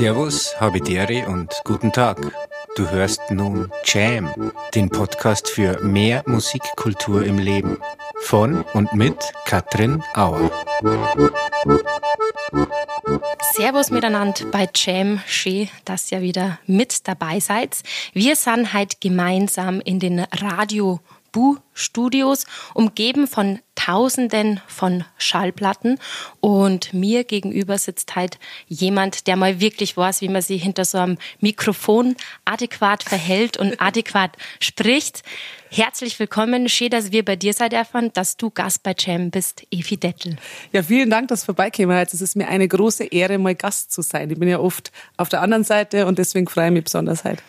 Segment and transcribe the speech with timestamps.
[0.00, 2.16] Servus, Habidere und guten Tag.
[2.74, 4.32] Du hörst nun Jam,
[4.74, 7.76] den Podcast für mehr Musikkultur im Leben.
[8.22, 10.50] Von und mit Katrin Auer.
[13.52, 15.20] Servus miteinander bei Jam.
[15.26, 17.82] Schön, dass ihr wieder mit dabei seid.
[18.14, 21.00] Wir sind heute gemeinsam in den Radio
[21.32, 22.44] Bu Studios,
[22.74, 25.98] umgeben von Tausenden von Schallplatten.
[26.40, 28.38] Und mir gegenüber sitzt halt
[28.68, 33.80] jemand, der mal wirklich weiß, wie man sich hinter so einem Mikrofon adäquat verhält und
[33.80, 35.22] adäquat spricht.
[35.72, 36.68] Herzlich willkommen.
[36.68, 40.34] Schön, dass wir bei dir sein dürfen, dass du Gast bei Jam bist, Evi Dettel.
[40.72, 42.02] Ja, vielen Dank, dass du vorbeikäme.
[42.02, 44.28] Es ist mir eine große Ehre, mal Gast zu sein.
[44.32, 47.40] Ich bin ja oft auf der anderen Seite und deswegen freue ich mich besonders heute.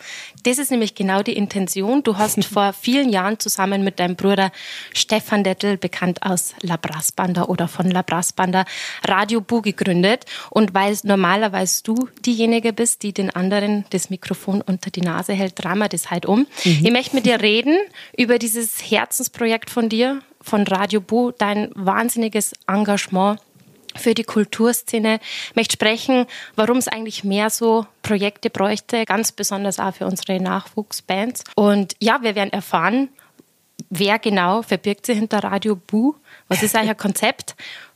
[0.44, 2.04] Das ist nämlich genau die Intention.
[2.04, 4.52] Du hast vor vielen Jahren zusammen mit deinem Bruder
[4.94, 8.66] Stefan Dettel, bekannt aus La Brassbanda oder von La Brassbanda,
[9.04, 10.26] Radio Bu gegründet.
[10.50, 15.54] Und weil normalerweise du diejenige bist, die den anderen das Mikrofon unter die Nase hält,
[15.56, 16.46] drama das halt um.
[16.64, 16.80] Mhm.
[16.84, 17.76] Ich möchte mit dir reden
[18.16, 23.40] über dieses Herzensprojekt von dir, von Radio Bu, dein wahnsinniges Engagement
[23.94, 25.20] für die Kulturszene.
[25.50, 30.40] Ich möchte sprechen, warum es eigentlich mehr so Projekte bräuchte, ganz besonders auch für unsere
[30.40, 31.44] Nachwuchsbands.
[31.54, 33.08] Und ja, wir werden erfahren,
[33.90, 36.14] wer genau verbirgt sich hinter Radio Bu,
[36.48, 37.54] was ist eigentlich ein Konzept,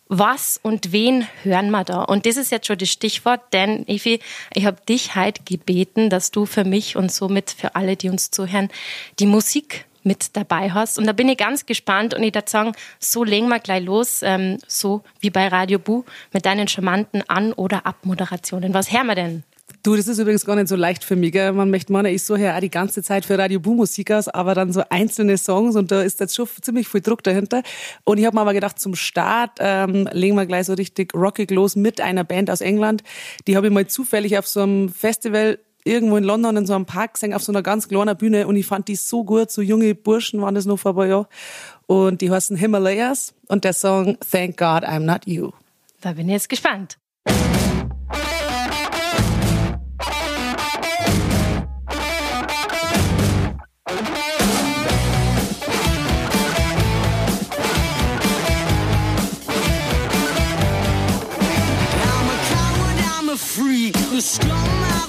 [0.08, 2.02] was und wen hören wir da?
[2.02, 4.20] Und das ist jetzt schon das Stichwort, denn Evi,
[4.54, 8.30] ich habe dich heute gebeten, dass du für mich und somit für alle, die uns
[8.30, 8.70] zuhören,
[9.18, 10.98] die Musik mit dabei hast.
[10.98, 14.20] Und da bin ich ganz gespannt und ich würde sagen, so legen wir gleich los,
[14.22, 18.72] ähm, so wie bei Radio Bu, mit deinen charmanten An- oder Abmoderationen.
[18.72, 19.42] Was hören wir denn?
[19.82, 21.32] Du, das ist übrigens gar nicht so leicht für mich.
[21.32, 21.52] Gell?
[21.52, 24.26] Man möchte meinen, ich so her auch die ganze Zeit für Radio Bu Musik aus,
[24.28, 27.62] aber dann so einzelne Songs und da ist jetzt schon ziemlich viel Druck dahinter.
[28.04, 31.50] Und ich habe mir aber gedacht, zum Start ähm, legen wir gleich so richtig rockig
[31.50, 33.02] los mit einer Band aus England.
[33.46, 36.84] Die habe ich mal zufällig auf so einem Festival irgendwo in London in so einem
[36.84, 39.62] Park gesehen, auf so einer ganz kleinen Bühne und ich fand die so gut, so
[39.62, 41.26] junge Burschen waren das noch vor ein paar Jahren.
[41.86, 45.52] Und die heißen Himalayas und der Song Thank God I'm Not You.
[46.00, 46.98] Da bin ich jetzt gespannt.
[63.36, 63.94] freak,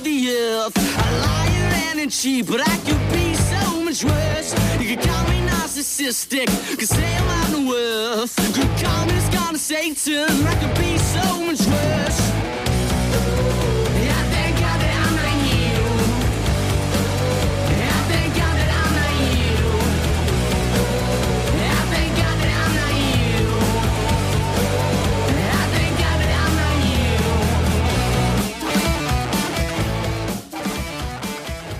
[0.07, 4.53] the earth, a liar and a cheat, but I could be so much worse.
[4.79, 6.47] You could call me narcissistic,
[6.79, 8.35] could say I'm out of worth.
[8.55, 12.19] Could call me this kind of Satan, I could be so much worse.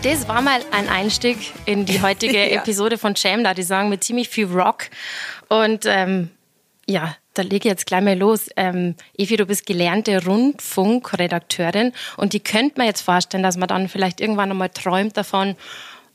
[0.04, 2.62] Das war mal ein Einstieg in die heutige ja.
[2.62, 4.86] Episode von Jam, da die sagen mit ziemlich viel Rock.
[5.50, 6.30] Und ähm,
[6.88, 8.50] ja, da lege ich jetzt gleich mal los.
[8.56, 13.90] Ähm, Evi, du bist gelernte Rundfunkredakteurin und die könnte man jetzt vorstellen, dass man dann
[13.90, 15.56] vielleicht irgendwann einmal träumt davon,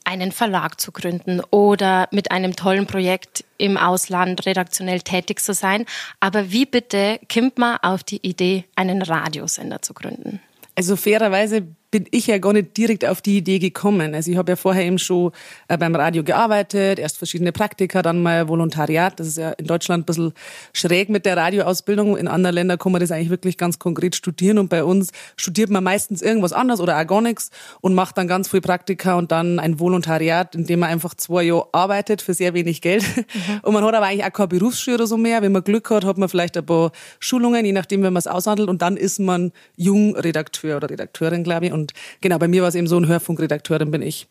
[0.04, 5.86] einen Verlag zu gründen oder mit einem tollen Projekt im Ausland redaktionell tätig zu sein.
[6.20, 10.40] Aber wie bitte kommt man auf die Idee, einen Radiosender zu gründen?
[10.74, 14.14] Also fairerweise bin ich ja gar nicht direkt auf die Idee gekommen.
[14.14, 15.30] Also ich habe ja vorher eben schon
[15.68, 19.20] äh, beim Radio gearbeitet, erst verschiedene Praktika, dann mal Volontariat.
[19.20, 20.32] Das ist ja in Deutschland ein bisschen
[20.72, 22.16] schräg mit der Radioausbildung.
[22.16, 25.68] In anderen Ländern kann man das eigentlich wirklich ganz konkret studieren und bei uns studiert
[25.68, 27.50] man meistens irgendwas anderes oder auch gar nichts
[27.82, 31.42] und macht dann ganz viel Praktika und dann ein Volontariat, in dem man einfach zwei
[31.42, 33.04] Jahre arbeitet für sehr wenig Geld.
[33.16, 33.60] Mhm.
[33.62, 35.42] Und man hat aber eigentlich auch keine Berufsschule oder so mehr.
[35.42, 38.26] Wenn man Glück hat, hat man vielleicht ein paar Schulungen, je nachdem, wenn man es
[38.26, 41.72] aushandelt und dann ist man Jungredakteur oder Redakteurin, glaube ich.
[41.72, 44.28] Und und genau, bei mir war es eben so ein Hörfunkredakteur, dann bin ich.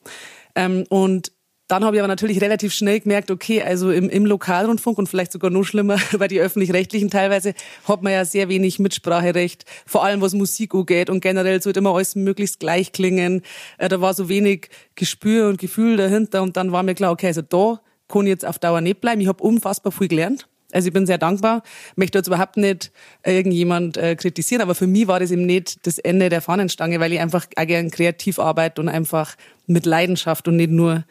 [0.55, 1.31] Ähm, und
[1.67, 5.31] dann habe ich aber natürlich relativ schnell gemerkt, okay, also im, im Lokalrundfunk und vielleicht
[5.31, 7.53] sogar noch schlimmer bei die öffentlich-rechtlichen teilweise
[7.87, 11.95] hat man ja sehr wenig Mitspracherecht, vor allem was Musik angeht und generell sollte immer
[11.95, 13.41] alles möglichst gleich klingen.
[13.77, 17.27] Äh, da war so wenig Gespür und Gefühl dahinter und dann war mir klar, okay,
[17.27, 17.79] also da
[18.09, 19.21] kann ich jetzt auf Dauer nicht bleiben.
[19.21, 20.47] Ich habe unfassbar viel gelernt.
[20.71, 21.63] Also ich bin sehr dankbar,
[21.95, 22.91] möchte jetzt überhaupt nicht
[23.23, 26.99] äh, irgendjemand äh, kritisieren, aber für mich war das eben nicht das Ende der Fahnenstange,
[26.99, 29.35] weil ich einfach auch gern kreativ arbeite und einfach
[29.67, 31.03] mit Leidenschaft und nicht nur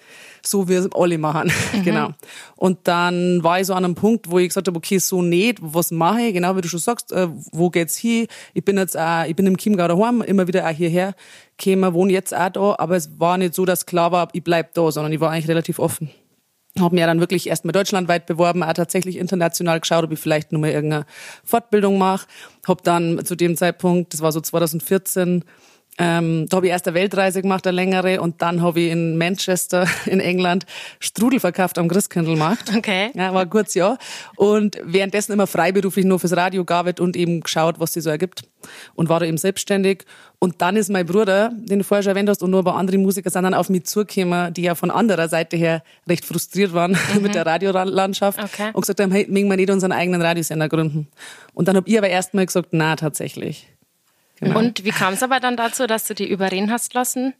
[0.44, 1.52] so, wie es alle machen.
[1.72, 1.84] Mhm.
[1.84, 2.10] genau.
[2.56, 5.58] Und dann war ich so an einem Punkt, wo ich gesagt habe, okay, so nicht,
[5.60, 6.34] was mache ich?
[6.34, 8.26] Genau wie du schon sagst, äh, wo geht's hin?
[8.54, 11.14] Ich bin jetzt auch, ich bin im Chiemgau daheim, immer wieder auch hierher
[11.56, 14.74] gekommen, wohne jetzt auch da, aber es war nicht so, dass klar war, ich bleib
[14.74, 16.10] da, sondern ich war eigentlich relativ offen
[16.78, 20.60] habe mir dann wirklich erstmal deutschlandweit beworben, auch tatsächlich international geschaut, ob ich vielleicht nur
[20.60, 21.04] mal irgendeine
[21.44, 22.26] Fortbildung mache.
[22.66, 25.44] Habe dann zu dem Zeitpunkt, das war so 2014,
[25.98, 29.18] Ähm, da habe ich erst eine Weltreise gemacht, eine längere, und dann habe ich in
[29.18, 30.64] Manchester in England
[30.98, 32.74] Strudel verkauft am Christkindlmarkt.
[32.76, 33.10] Okay.
[33.14, 33.98] Ja, war ein kurzes Jahr.
[34.36, 38.42] Und währenddessen immer freiberuflich nur fürs Radio gearbeitet und eben geschaut, was sich so ergibt.
[38.94, 40.04] Und war da eben selbstständig.
[40.38, 42.76] Und dann ist mein Bruder, den du vorher schon erwähnt hast, und nur ein paar
[42.76, 46.72] andere Musiker sind dann auf mich zugekommen, die ja von anderer Seite her recht frustriert
[46.72, 47.22] waren mhm.
[47.22, 48.70] mit der Radiolandschaft okay.
[48.72, 51.08] und gesagt haben, hey, mögen wir nicht unseren eigenen Radiosender gründen.
[51.52, 53.69] Und dann habe ich aber erstmal gesagt, na, tatsächlich.
[54.40, 54.58] Genau.
[54.58, 57.34] Und wie kam es aber dann dazu, dass du die überreden hast lassen?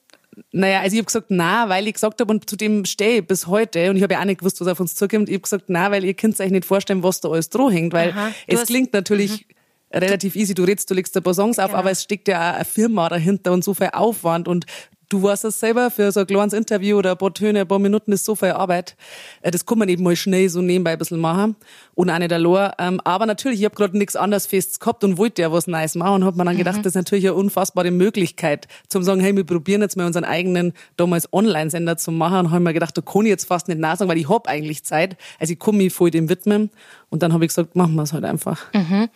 [0.52, 3.26] Naja, also ich habe gesagt, na, weil ich gesagt habe und zu dem stehe ich
[3.26, 5.28] bis heute und ich habe ja auch nicht gewusst, was auf uns zukommt.
[5.28, 7.92] Ich habe gesagt, na, weil ihr könnt euch nicht vorstellen, was da alles droh hängt,
[7.92, 9.46] weil Aha, es klingt natürlich
[9.92, 9.98] mhm.
[9.98, 10.54] relativ easy.
[10.54, 11.78] Du redest, du legst ein paar Songs auf, genau.
[11.78, 14.66] aber es steckt ja auch eine Firma dahinter und so viel Aufwand und
[15.10, 17.80] Du weißt es selber, für so ein kleines Interview oder ein paar Töne, ein paar
[17.80, 18.94] Minuten ist so viel Arbeit.
[19.42, 21.56] Äh, das kann man eben mal schnell so nebenbei ein bisschen machen.
[21.96, 22.70] Und auch nicht allein.
[22.78, 25.96] Ähm, aber natürlich, ich habe gerade nichts anderes Festes gehabt und wollte ja was Neues
[25.96, 26.82] machen und habe mir dann gedacht, mhm.
[26.82, 30.74] das ist natürlich eine unfassbare Möglichkeit, zum sagen, hey, wir probieren jetzt mal unseren eigenen
[30.96, 32.46] damals Online-Sender zu machen.
[32.46, 34.84] Und habe mir gedacht, da kann ich jetzt fast nicht nachsagen, weil ich hab eigentlich
[34.84, 35.16] Zeit.
[35.40, 36.70] Also ich kann mich voll dem widmen.
[37.10, 38.72] Und dann habe ich gesagt, machen wir es halt einfach.
[38.72, 39.08] Mhm.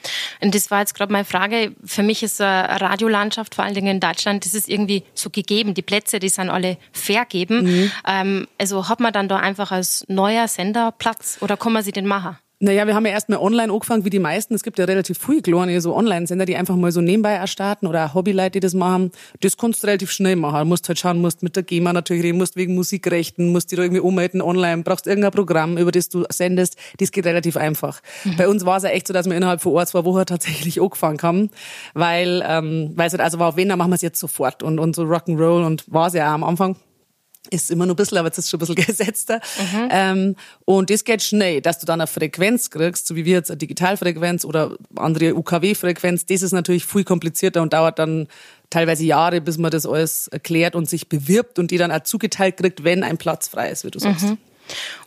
[0.43, 1.73] Und das war jetzt gerade meine Frage.
[1.85, 5.75] Für mich ist eine Radiolandschaft, vor allen Dingen in Deutschland, das ist irgendwie so gegeben.
[5.75, 7.63] Die Plätze, die sind alle vergeben.
[7.63, 7.93] Mhm.
[8.07, 11.93] Ähm, also hat man dann da einfach als neuer Sender Platz oder kann man sich
[11.93, 12.37] den machen?
[12.61, 14.55] Naja, wir haben ja erstmal online angefangen, wie die meisten.
[14.55, 18.15] Es gibt ja relativ viele kleine so Online-Sender, die einfach mal so nebenbei erstarten oder
[18.15, 19.11] Hobbyleute, die das machen.
[19.41, 20.61] Das kannst du relativ schnell machen.
[20.61, 23.77] Du musst halt schauen, musst mit der GEMA natürlich reden, musst wegen Musikrechten, musst die
[23.77, 26.77] da irgendwie ummelden online, brauchst irgendein Programm, über das du sendest.
[26.99, 28.01] Das geht relativ einfach.
[28.25, 28.37] Mhm.
[28.37, 30.81] Bei uns war es ja echt so, dass wir innerhalb von ein, zwei Wochen tatsächlich
[30.81, 31.51] angefangen haben,
[31.95, 34.79] weil, ähm, weil es halt also war, wenn, dann machen wir es jetzt sofort und,
[34.79, 36.77] und so Rock'n'Roll und war es ja auch am Anfang
[37.51, 39.41] ist immer nur ein bisschen, aber jetzt ist schon ein bisschen gesetzter.
[39.59, 39.89] Mhm.
[39.91, 43.51] Ähm, und das geht schnell, dass du dann eine Frequenz kriegst, so wie wir jetzt
[43.51, 46.27] eine Digitalfrequenz oder andere UKW-Frequenz.
[46.27, 48.29] Das ist natürlich viel komplizierter und dauert dann
[48.71, 52.57] teilweise Jahre, bis man das alles erklärt und sich bewirbt und die dann auch zugeteilt
[52.57, 54.25] kriegt, wenn ein Platz frei ist, wie du sagst.
[54.25, 54.39] Mhm.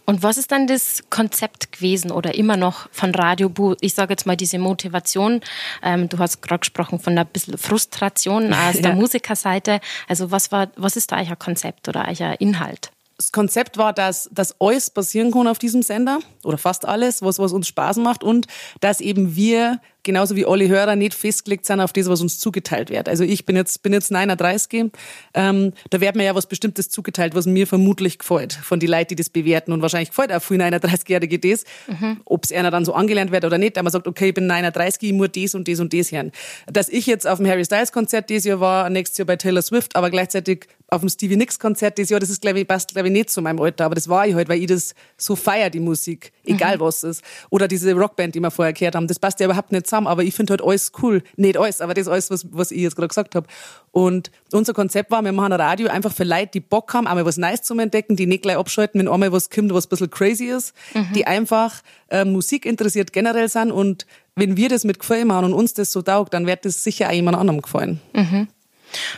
[0.05, 3.75] Und was ist dann das Konzept gewesen oder immer noch von Radio Bu?
[3.81, 5.41] Ich sage jetzt mal diese Motivation.
[5.83, 8.81] Ähm, du hast gerade gesprochen von einer bisschen Frustration aus ja.
[8.81, 9.81] der Musikerseite.
[10.07, 12.91] Also was war, was ist da euer Konzept oder euer Inhalt?
[13.17, 17.39] Das Konzept war, dass, dass alles passieren kann auf diesem Sender oder fast alles, was,
[17.39, 18.45] was uns Spaß macht und
[18.79, 22.89] dass eben wir genauso wie alle Hörer nicht festgelegt sind auf das, was uns zugeteilt
[22.89, 23.09] wird.
[23.09, 24.91] Also ich bin jetzt, bin jetzt 39,
[25.33, 29.09] ähm, da wird mir ja was Bestimmtes zugeteilt, was mir vermutlich gefällt, von den Leuten,
[29.09, 32.21] die das bewerten und wahrscheinlich gefällt auch viel 39-Jährige das, mhm.
[32.23, 34.47] ob es einer dann so angelernt wird oder nicht, aber man sagt, okay, ich bin
[34.47, 36.31] 39, ich muss das und das und das hören.
[36.67, 39.61] Dass ich jetzt auf dem Harry Styles Konzert dieses Jahr war, nächstes Jahr bei Taylor
[39.61, 42.93] Swift, aber gleichzeitig auf dem Stevie Nicks Konzert dieses Jahr, das ist, glaube ich, passt,
[42.93, 45.35] glaube ich, nicht zu meinem Alter, aber das war ich halt, weil ich das so
[45.35, 46.81] feier, die Musik, egal mhm.
[46.81, 47.23] was es ist.
[47.49, 50.23] Oder diese Rockband, die wir vorher gehört haben, das passt ja überhaupt nicht zusammen, aber
[50.23, 51.23] ich finde halt alles cool.
[51.35, 53.47] Nicht alles, aber das alles, was, was ich jetzt gerade gesagt habe.
[53.91, 57.25] Und unser Konzept war, wir machen ein Radio einfach für Leute, die Bock haben, einmal
[57.25, 60.09] was Neues zum Entdecken, die nicht gleich abschalten, wenn einmal was kommt, was ein bisschen
[60.09, 61.11] crazy ist, mhm.
[61.13, 64.05] die einfach äh, Musik interessiert generell sind und
[64.35, 67.09] wenn wir das mit Gefallen machen und uns das so taugt, dann wird das sicher
[67.09, 67.99] auch jemand anderem gefallen.
[68.13, 68.47] Mhm.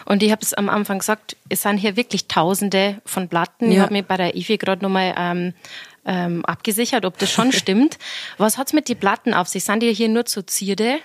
[0.06, 3.68] Und ich habe es am Anfang gesagt, es sind hier wirklich Tausende von Platten.
[3.68, 3.71] Ja.
[3.71, 5.54] Ich habe mich bei der IFI gerade nochmal ähm,
[6.06, 7.97] ähm, abgesichert, ob das schon stimmt.
[8.38, 9.64] Was hat's mit den Platten auf sich?
[9.64, 10.99] Sind die hier nur zur Zierde?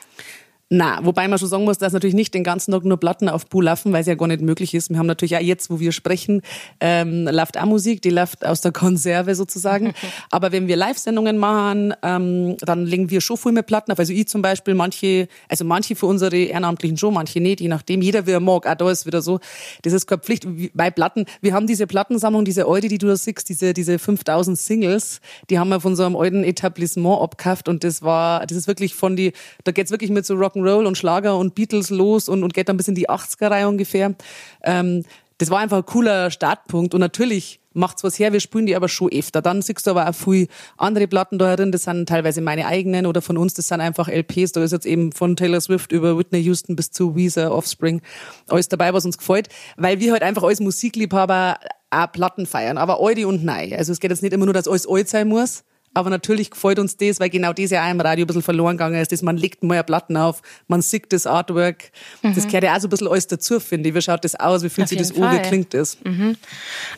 [0.71, 3.47] Na, wobei man schon sagen muss, dass natürlich nicht den ganzen Tag nur Platten auf
[3.47, 4.90] Bu laufen, weil es ja gar nicht möglich ist.
[4.90, 6.40] Wir haben natürlich auch jetzt, wo wir sprechen,
[6.80, 9.92] ähm, läuft auch Musik, die läuft aus der Konserve sozusagen.
[10.30, 13.99] Aber wenn wir Live-Sendungen machen, ähm, dann legen wir schon viel mehr Platten auf.
[13.99, 18.00] Also ich zum Beispiel, manche, also manche für unsere Ehrenamtlichen schon, manche nicht, je nachdem.
[18.00, 18.66] Jeder wie er mag.
[18.66, 19.40] Auch da ist wieder so,
[19.83, 20.47] das ist keine Pflicht.
[20.75, 24.59] Bei Platten, wir haben diese Plattensammlung, diese alte, die du da siehst, diese, diese 5000
[24.59, 28.66] Singles, die haben wir von so einem alten Etablissement abgekauft und das war, das ist
[28.66, 32.28] wirklich von die, da geht's wirklich mit so Rock'n'Roll Rock'n'Roll und Schlager und Beatles los
[32.28, 34.14] und, und geht dann bis in die 80er-Reihe ungefähr.
[34.62, 35.04] Ähm,
[35.38, 36.94] das war einfach ein cooler Startpunkt.
[36.94, 39.42] Und natürlich macht's was her, wir spielen die aber schon öfter.
[39.42, 40.46] Dann siehst du aber auch viel
[40.76, 44.08] andere Platten da drin, das sind teilweise meine eigenen oder von uns, das sind einfach
[44.08, 48.00] LPs, da ist jetzt eben von Taylor Swift über Whitney Houston bis zu Weezer, Offspring,
[48.49, 51.58] alles dabei, was uns gefällt, weil wir halt einfach als Musikliebhaber
[51.90, 53.76] auch Platten feiern, aber alte und neu.
[53.76, 56.78] Also es geht jetzt nicht immer nur, dass alles alt sein muss, aber natürlich gefällt
[56.78, 59.12] uns das, weil genau das ja auch im Radio ein bisschen verloren gegangen ist.
[59.12, 61.90] dass man legt mal Platten auf, man sieht das Artwork.
[62.22, 62.34] Mhm.
[62.34, 63.94] Das gehört ja auch so ein bisschen alles dazu, finde ich.
[63.94, 64.62] Wie schaut das aus?
[64.62, 65.36] Wie fühlt sich das an?
[65.36, 65.96] Wie klingt das?
[66.04, 66.36] Mhm.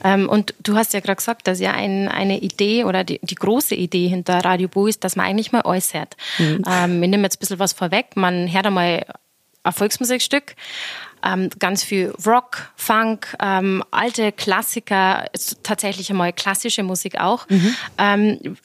[0.03, 3.35] Ähm, und du hast ja gerade gesagt, dass ja ein, eine Idee oder die, die,
[3.35, 6.17] große Idee hinter Radio Bo ist, dass man eigentlich mal alles hört.
[6.39, 6.63] Mhm.
[6.67, 8.17] Ähm, ich nehme jetzt ein bisschen was vorweg.
[8.17, 9.05] Man hört einmal
[9.63, 10.55] ein Volksmusikstück,
[11.25, 15.27] ähm, ganz viel Rock, Funk, ähm, alte Klassiker,
[15.63, 17.49] tatsächlich einmal klassische Musik auch.
[17.49, 17.77] Mhm.
[17.99, 18.57] Ähm,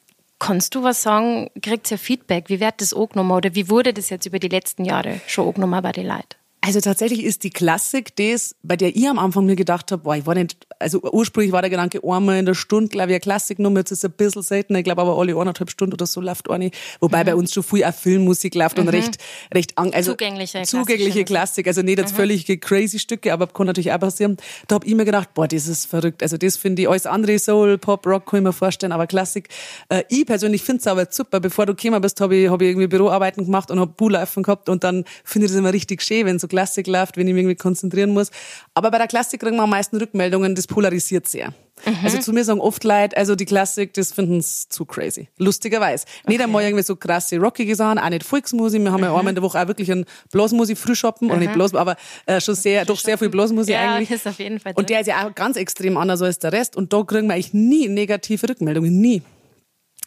[0.41, 2.49] Kannst du was sagen, kriegt ihr Feedback?
[2.49, 5.79] Wie wird das angenommen oder wie wurde das jetzt über die letzten Jahre schon angenommen
[5.83, 6.35] bei den Leuten?
[6.61, 10.15] Also tatsächlich ist die Klassik das, bei der ich am Anfang mir gedacht habe, boah,
[10.15, 13.19] ich war nicht, also ursprünglich war der Gedanke einmal in der Stunde, glaube ich, eine
[13.21, 16.21] Klassiknummer, jetzt ist es ein bisschen seltener, ich glaube aber alle eineinhalb Stunden oder so
[16.21, 17.25] läuft eine, wobei mhm.
[17.25, 18.87] bei uns schon viel auch Filmmusik läuft mhm.
[18.87, 19.17] und recht,
[19.53, 22.17] recht, also zugängliche, zugängliche Klassik, also nicht jetzt mhm.
[22.17, 24.37] völlig crazy Stücke, aber kann natürlich auch passieren.
[24.67, 27.37] Da habe ich mir gedacht, boah, das ist verrückt, also das finde ich, alles andere
[27.39, 29.49] Soul, Pop, Rock kann ich mir vorstellen, aber Klassik,
[29.89, 32.69] äh, ich persönlich finde es aber super, bevor du gekommen bist, habe ich, hab ich
[32.69, 36.25] irgendwie Büroarbeiten gemacht und habe Buhlaufen gehabt und dann finde ich das immer richtig schön,
[36.25, 38.31] wenn so Klassik läuft, wenn ich mich irgendwie konzentrieren muss.
[38.73, 41.53] Aber bei der Klassik kriegen wir am meisten Rückmeldungen, das polarisiert sehr.
[41.85, 41.97] Mhm.
[42.03, 45.27] Also zu mir sagen oft Leute, also die Klassik, das finden sie zu crazy.
[45.37, 46.05] Lustigerweise.
[46.05, 46.33] Okay.
[46.33, 48.81] Nicht einmal irgendwie so krasse rockige Sachen, auch nicht Volksmusik.
[48.81, 49.07] Wir haben mhm.
[49.07, 51.31] ja einmal in der Woche auch wirklich einen Blasmusik frühshoppen, mhm.
[51.31, 54.11] oder nicht Blas, aber äh, schon sehr, doch sehr viel Blasmusik ja, eigentlich.
[54.11, 56.75] Ist auf jeden Fall und der ist ja auch ganz extrem anders als der Rest.
[56.75, 59.21] Und da kriegen wir eigentlich nie negative Rückmeldungen, nie.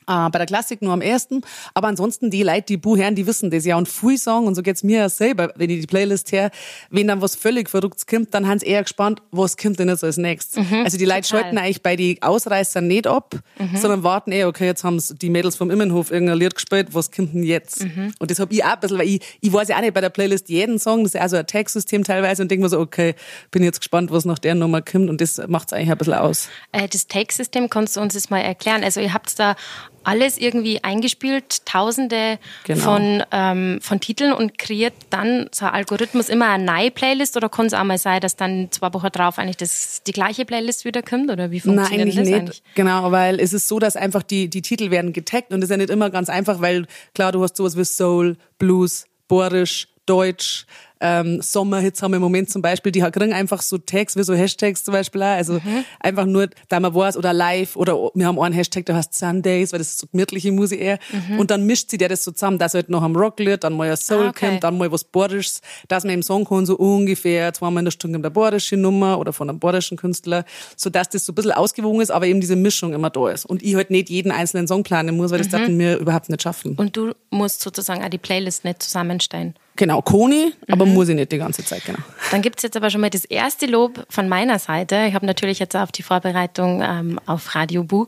[0.06, 1.42] Äh, bei der Klassik nur am ersten.
[1.72, 3.76] Aber ansonsten, die Leute, die Buh hören, die wissen das ja.
[3.76, 6.50] Und viel sagen, und so geht's mir ja selber, wenn ich die Playlist her,
[6.90, 10.04] wenn dann was völlig Verrücktes kommt, dann haben sie eher gespannt, was kommt denn jetzt
[10.04, 10.70] als nächstes.
[10.70, 13.76] Mhm, also die Leute schalten eigentlich bei die Ausreißern nicht ab, mhm.
[13.76, 17.34] sondern warten eh, okay, jetzt haben die Mädels vom Immenhof irgendein Lied gespielt, was kommt
[17.34, 17.84] denn jetzt?
[17.84, 18.12] Mhm.
[18.18, 20.00] Und das hab ich auch ein bisschen, weil ich, ich weiß ja auch nicht bei
[20.00, 22.68] der Playlist jeden Song, das ist ja auch so ein Tagsystem teilweise und denke mir
[22.68, 23.14] so, okay,
[23.50, 26.48] bin jetzt gespannt, was nach der Nummer kommt und das macht's eigentlich ein bisschen aus.
[26.72, 28.84] Äh, das Tagsystem, kannst du uns das mal erklären?
[28.84, 29.56] Also ihr habt da
[30.04, 32.80] alles irgendwie eingespielt, tausende genau.
[32.80, 37.48] von, ähm, von Titeln und kreiert dann so ein Algorithmus immer eine neue Playlist oder
[37.48, 40.84] kann es auch mal sein, dass dann zwei Wochen drauf eigentlich das, die gleiche Playlist
[40.84, 42.38] wieder kommt oder wie funktioniert Nein, eigentlich das nicht.
[42.38, 42.62] eigentlich?
[42.74, 45.70] Genau, weil es ist so, dass einfach die, die Titel werden getaggt und das ist
[45.70, 50.66] ja nicht immer ganz einfach, weil klar, du hast sowas wie Soul, Blues, Borisch, Deutsch,
[51.04, 54.32] ähm, Sommerhits haben wir im Moment zum Beispiel, die kriegen einfach so Tags, wie so
[54.32, 55.36] Hashtags zum Beispiel auch.
[55.36, 55.84] Also mhm.
[56.00, 59.72] einfach nur, da man weiß, oder live, oder wir haben einen Hashtag, der heißt Sundays,
[59.72, 60.98] weil das ist so gemütliche Musik eher.
[61.12, 61.40] Mhm.
[61.40, 63.90] Und dann mischt sie der das so zusammen, dass halt noch am Rocklied, dann mal
[63.90, 64.48] ein Soul ah, okay.
[64.48, 67.92] kommt, dann mal was Bordisches, dass man im Song kann so ungefähr zweimal in der
[67.92, 71.52] Stunde der bordische Nummer oder von einem bordischen Künstler, so dass das so ein bisschen
[71.52, 73.44] ausgewogen ist, aber eben diese Mischung immer da ist.
[73.44, 75.52] Und ich halt nicht jeden einzelnen Song planen muss, weil das mhm.
[75.52, 76.76] dachten wir überhaupt nicht schaffen.
[76.76, 79.54] Und du musst sozusagen auch die Playlist nicht zusammenstellen.
[79.76, 80.94] Genau, Koni, aber mhm.
[80.94, 81.98] muss ich nicht die ganze Zeit, genau.
[82.30, 85.06] Dann gibt's jetzt aber schon mal das erste Lob von meiner Seite.
[85.08, 88.06] Ich habe natürlich jetzt auf die Vorbereitung ähm, auf Radio Bu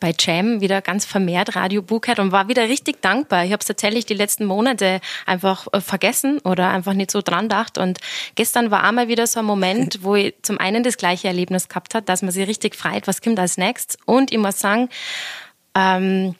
[0.00, 3.44] bei Jam wieder ganz vermehrt Radio Bu gehört und war wieder richtig dankbar.
[3.44, 7.44] Ich habe es tatsächlich die letzten Monate einfach äh, vergessen oder einfach nicht so dran
[7.44, 7.78] gedacht.
[7.78, 8.00] Und
[8.34, 11.94] gestern war einmal wieder so ein Moment, wo ich zum einen das gleiche Erlebnis gehabt
[11.94, 13.98] hat, dass man sich richtig freut, was kommt als nächstes.
[14.04, 14.88] Und ich muss sagen,
[15.76, 16.34] ähm,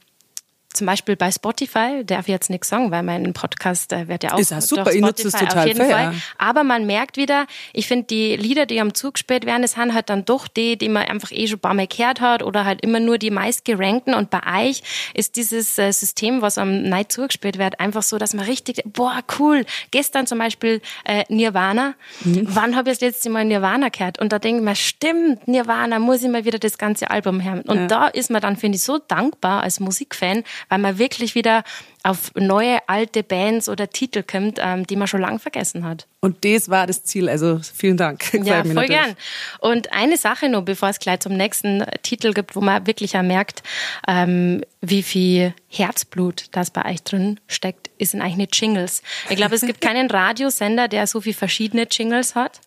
[0.76, 4.34] zum Beispiel bei Spotify, darf ich jetzt nichts sagen, weil mein Podcast äh, wird ja
[4.34, 6.14] auch ist ja super, ich nutze es total auf jeden fair, Fall.
[6.38, 9.94] Aber man merkt wieder, ich finde die Lieder, die am Zug gespielt werden, das sind
[9.94, 12.64] halt dann doch die, die man einfach eh schon ein paar Mal gehört hat oder
[12.64, 14.82] halt immer nur die meist gerankten und bei euch
[15.14, 19.20] ist dieses äh, System, was am Night zugespielt wird, einfach so, dass man richtig, boah,
[19.38, 19.64] cool.
[19.90, 21.94] Gestern zum Beispiel äh, Nirvana.
[22.24, 22.46] Mhm.
[22.48, 24.18] Wann habe ich das letzte Mal Nirvana gehört?
[24.18, 27.62] Und da denke ich mir, stimmt, Nirvana, muss ich mal wieder das ganze Album hören.
[27.62, 27.86] Und ja.
[27.86, 31.64] da ist man dann, finde ich, so dankbar als Musikfan, weil man wirklich wieder
[32.04, 36.06] auf neue alte Bands oder Titel kommt, ähm, die man schon lange vergessen hat.
[36.20, 37.30] Und das war das Ziel.
[37.30, 38.32] Also vielen Dank.
[38.44, 38.90] Ja, voll natürlich.
[38.90, 39.16] gern.
[39.60, 43.22] Und eine Sache noch, bevor es gleich zum nächsten Titel gibt, wo man wirklich auch
[43.22, 43.62] merkt,
[44.06, 49.02] ähm, wie viel Herzblut das bei euch drin steckt, ist eigentlich nicht Jingles.
[49.30, 52.60] Ich glaube, es gibt keinen Radiosender, der so viele verschiedene Jingles hat.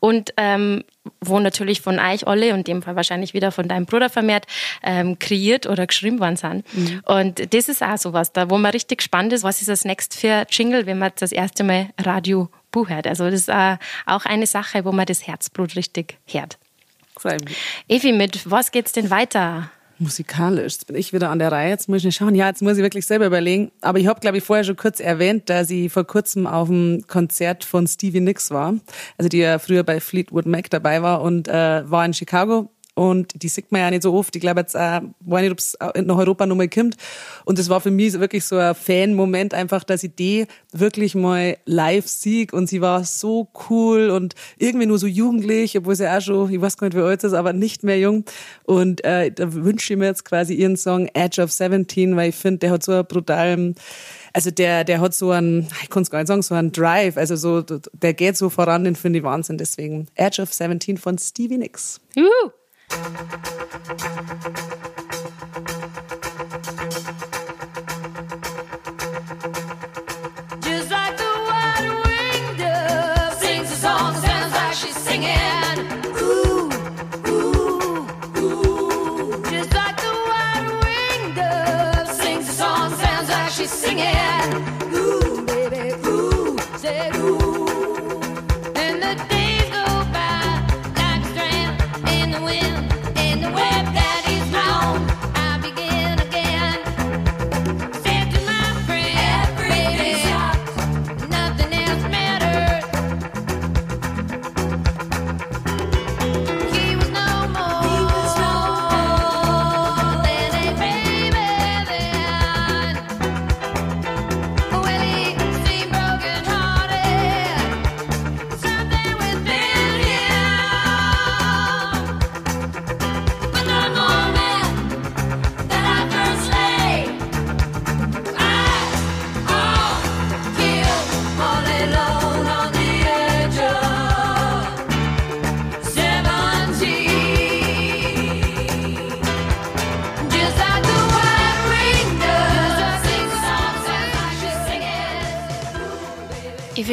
[0.00, 0.84] Und ähm,
[1.20, 4.46] wo natürlich von euch alle und in dem Fall wahrscheinlich wieder von deinem Bruder vermehrt
[4.82, 6.64] ähm, kreiert oder geschrieben worden sind.
[6.74, 7.02] Mhm.
[7.06, 10.18] Und das ist auch sowas, da wo man richtig gespannt ist, was ist das nächste
[10.18, 13.06] für Jingle, wenn man das erste Mal Radio Buch hört.
[13.06, 16.58] Also das ist äh, auch eine Sache, wo man das Herzblut richtig hört.
[17.88, 19.70] Evi, mit was geht's denn weiter?
[19.98, 20.72] Musikalisch.
[20.72, 21.70] Jetzt bin ich wieder an der Reihe.
[21.70, 22.34] Jetzt muss ich schauen.
[22.34, 23.70] Ja, jetzt muss ich wirklich selber überlegen.
[23.80, 27.04] Aber ich habe, glaube ich, vorher schon kurz erwähnt, dass ich vor kurzem auf dem
[27.06, 28.74] Konzert von Stevie Nicks war.
[29.16, 33.42] Also die ja früher bei Fleetwood Mac dabei war und äh, war in Chicago und
[33.42, 34.36] die sieht man ja nicht so oft.
[34.36, 36.96] Ich glaube jetzt auch, weiß nicht, ob es nach Europa nochmal kommt.
[37.46, 41.56] Und das war für mich wirklich so ein Fan-Moment einfach, dass ich die wirklich mal
[41.64, 46.20] live sieg und sie war so cool und irgendwie nur so jugendlich, obwohl sie auch
[46.20, 48.24] schon, ich weiß gar nicht, wie alt ist, aber nicht mehr jung.
[48.64, 52.36] Und äh, da wünsche ich mir jetzt quasi ihren Song Edge of 17, weil ich
[52.36, 53.74] finde, der hat so einen brutalen
[54.34, 57.18] also der, der hat so einen, ich kann es gar nicht sagen, so einen Drive,
[57.18, 59.58] also so, der geht so voran, den finde ich Wahnsinn.
[59.58, 62.00] Deswegen Edge of 17 von Stevie Nicks.
[62.16, 62.50] Juhu.
[62.92, 64.50] フフフ
[65.06, 65.11] フ。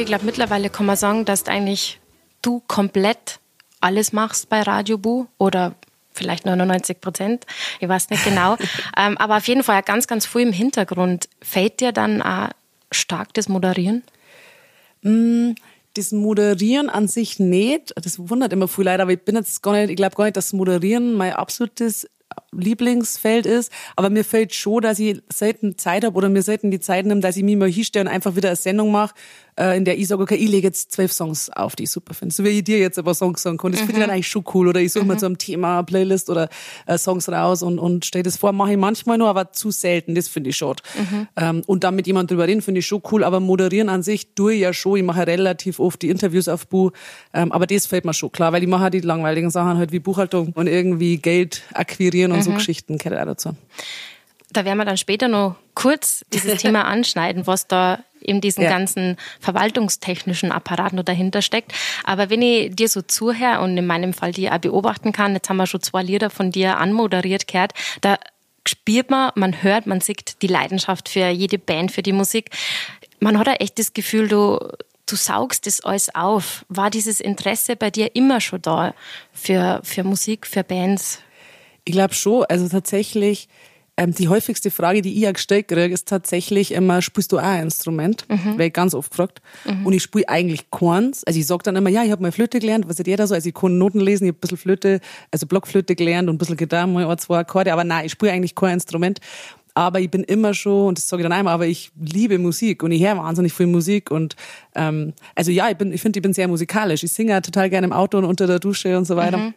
[0.10, 2.00] Glaube, mittlerweile kann man sagen, dass eigentlich
[2.42, 3.39] du komplett
[3.80, 5.75] alles machst bei Radio Bu oder
[6.12, 7.46] vielleicht 99 Prozent,
[7.80, 8.58] ich weiß nicht genau.
[8.98, 11.30] ähm, aber auf jeden Fall ja ganz, ganz viel im Hintergrund.
[11.42, 12.50] Fällt dir dann auch
[12.92, 14.04] stark das Moderieren?
[15.01, 19.72] das Moderieren an sich nicht, das wundert immer viel leider, aber ich bin jetzt gar
[19.72, 22.06] nicht, ich glaube gar nicht, dass Moderieren mein absolutes
[22.51, 26.80] Lieblingsfeld ist, aber mir fällt schon, dass ich selten Zeit habe oder mir selten die
[26.80, 29.13] Zeit nehme, dass ich mich mal hinstelle und einfach wieder eine Sendung mache,
[29.58, 32.34] in der ich sage, okay, ich lege jetzt zwölf Songs auf, die ich super finde.
[32.34, 33.72] So wie ich dir jetzt aber Songs sagen kann.
[33.72, 34.68] Das finde ich dann eigentlich schon cool.
[34.68, 36.50] Oder ich suche mal zu einem Thema Playlist oder
[36.86, 38.51] äh, Songs raus und, und stelle das vor.
[38.53, 40.15] Mache ich manchmal nur, aber zu selten.
[40.15, 40.82] Das finde ich schade.
[41.36, 43.24] Ähm, und dann mit jemandem drüber reden, finde ich schon cool.
[43.24, 44.98] Aber moderieren an sich tue ich ja schon.
[44.98, 46.91] Ich mache relativ oft die Interviews auf Bu.
[47.34, 49.91] Ähm, aber das fällt mir schon klar, weil ich mache halt die langweiligen Sachen halt
[49.91, 52.98] wie Buchhaltung und irgendwie Geld akquirieren und so Geschichten.
[52.98, 53.56] Gehört auch dazu.
[54.52, 58.69] Da werden wir dann später noch kurz dieses Thema anschneiden, was da in diesen Ja.
[58.69, 61.73] ganzen verwaltungstechnischen Apparat noch dahinter steckt.
[62.03, 65.49] Aber wenn ich dir so zuhöre und in meinem Fall die auch beobachten kann, jetzt
[65.49, 68.17] haben wir schon zwei Lieder von dir anmoderiert gehört, da
[68.67, 72.51] spürt man, man hört, man sieht die Leidenschaft für jede Band, für die Musik.
[73.19, 74.60] Man hat ja echt das Gefühl, du,
[75.05, 76.65] du saugst das alles auf.
[76.69, 78.93] War dieses Interesse bei dir immer schon da
[79.34, 81.19] für, für Musik, für Bands?
[81.86, 82.45] Ich glaube schon.
[82.45, 83.47] Also tatsächlich,
[83.99, 87.43] ähm, die häufigste Frage, die ich ja gestellt kriege, ist tatsächlich immer, spielst du auch
[87.43, 88.25] ein Instrument?
[88.29, 89.41] Werde ich ganz oft gefragt.
[89.83, 91.25] Und ich spiele eigentlich keins.
[91.25, 93.33] Also ich sage dann immer, ja, ich habe mal Flöte gelernt, was hat jeder so?
[93.35, 96.38] Also ich kann Noten lesen, ich habe ein bisschen Flöte, also Blockflöte gelernt und ein
[96.38, 99.19] bisschen Gitarre, mal ein, zwei Akkorde, aber nein, ich spiele eigentlich kein Instrument.
[99.73, 102.83] Aber ich bin immer schon, und das sage ich dann einmal, aber ich liebe Musik
[102.83, 104.38] und ich höre wahnsinnig viel Musik und
[104.75, 107.03] ähm, also ja, ich bin, ich finde, ich bin sehr musikalisch.
[107.03, 109.53] Ich singe total gerne im Auto und unter der Dusche und so weiter.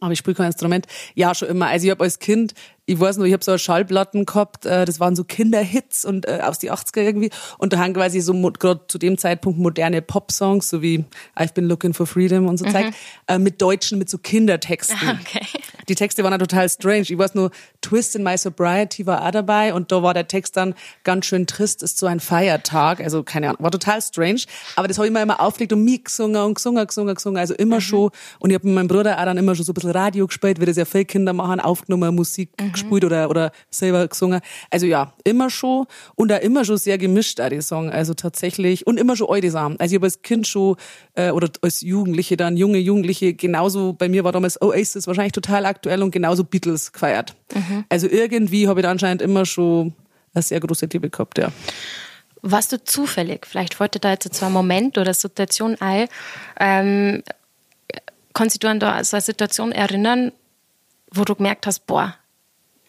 [0.00, 0.86] Aber ich spiele kein Instrument.
[1.14, 1.66] Ja, schon immer.
[1.66, 2.54] Also ich habe als Kind,
[2.90, 6.40] ich weiß noch, ich habe so Schallplatten gehabt, äh, das waren so Kinderhits und äh,
[6.42, 7.30] aus die 80er irgendwie.
[7.58, 11.04] Und da haben quasi so gerade zu dem Zeitpunkt moderne Pop-Songs, so wie
[11.36, 12.92] I've been looking for freedom und so Zeug,
[13.28, 15.20] äh, mit Deutschen, mit so Kindertexten.
[15.20, 15.46] Okay.
[15.88, 17.02] Die Texte waren ja total strange.
[17.02, 17.50] Ich weiß nur,
[17.80, 20.74] Twist in My Sobriety war auch dabei und da war der Text dann
[21.04, 23.00] ganz schön trist, ist so ein Feiertag.
[23.00, 24.42] Also keine Ahnung, war total strange.
[24.74, 27.38] Aber das habe ich mir immer aufgelegt und mich gesungen und gesungen, gesungen, gesungen.
[27.38, 28.10] Also immer schon.
[28.40, 30.60] Und ich habe mit meinem Bruder auch dann immer schon so ein bisschen Radio gespielt,
[30.60, 34.40] wie das ja viele Kinder machen, aufgenommen, Musik gespielt oder, oder selber gesungen.
[34.70, 35.86] Also ja, immer schon.
[36.14, 37.90] Und auch immer schon sehr gemischt, auch die Song.
[37.90, 38.86] Also tatsächlich.
[38.86, 39.78] Und immer schon alte Sachen.
[39.78, 40.76] Also ich habe als Kind schon,
[41.14, 45.66] äh, oder als Jugendliche dann, junge Jugendliche, genauso, bei mir war damals Oasis wahrscheinlich total
[45.66, 47.34] aktuell und genauso Beatles gefeiert.
[47.88, 49.94] Also irgendwie habe ich da anscheinend immer schon
[50.34, 51.50] eine sehr große Liebe gehabt, ja.
[52.42, 56.08] Warst du zufällig, vielleicht wollte da jetzt so ein Moment oder Situation ein,
[56.58, 57.22] ähm,
[58.32, 60.32] kannst du dich an da so eine Situation erinnern,
[61.10, 62.14] wo du gemerkt hast, boah,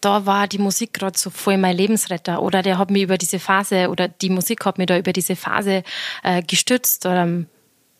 [0.01, 3.39] da war die Musik gerade so voll mein Lebensretter oder der hat mich über diese
[3.39, 5.83] Phase oder die Musik hat mich da über diese Phase
[6.23, 7.47] äh, gestützt oder ähm,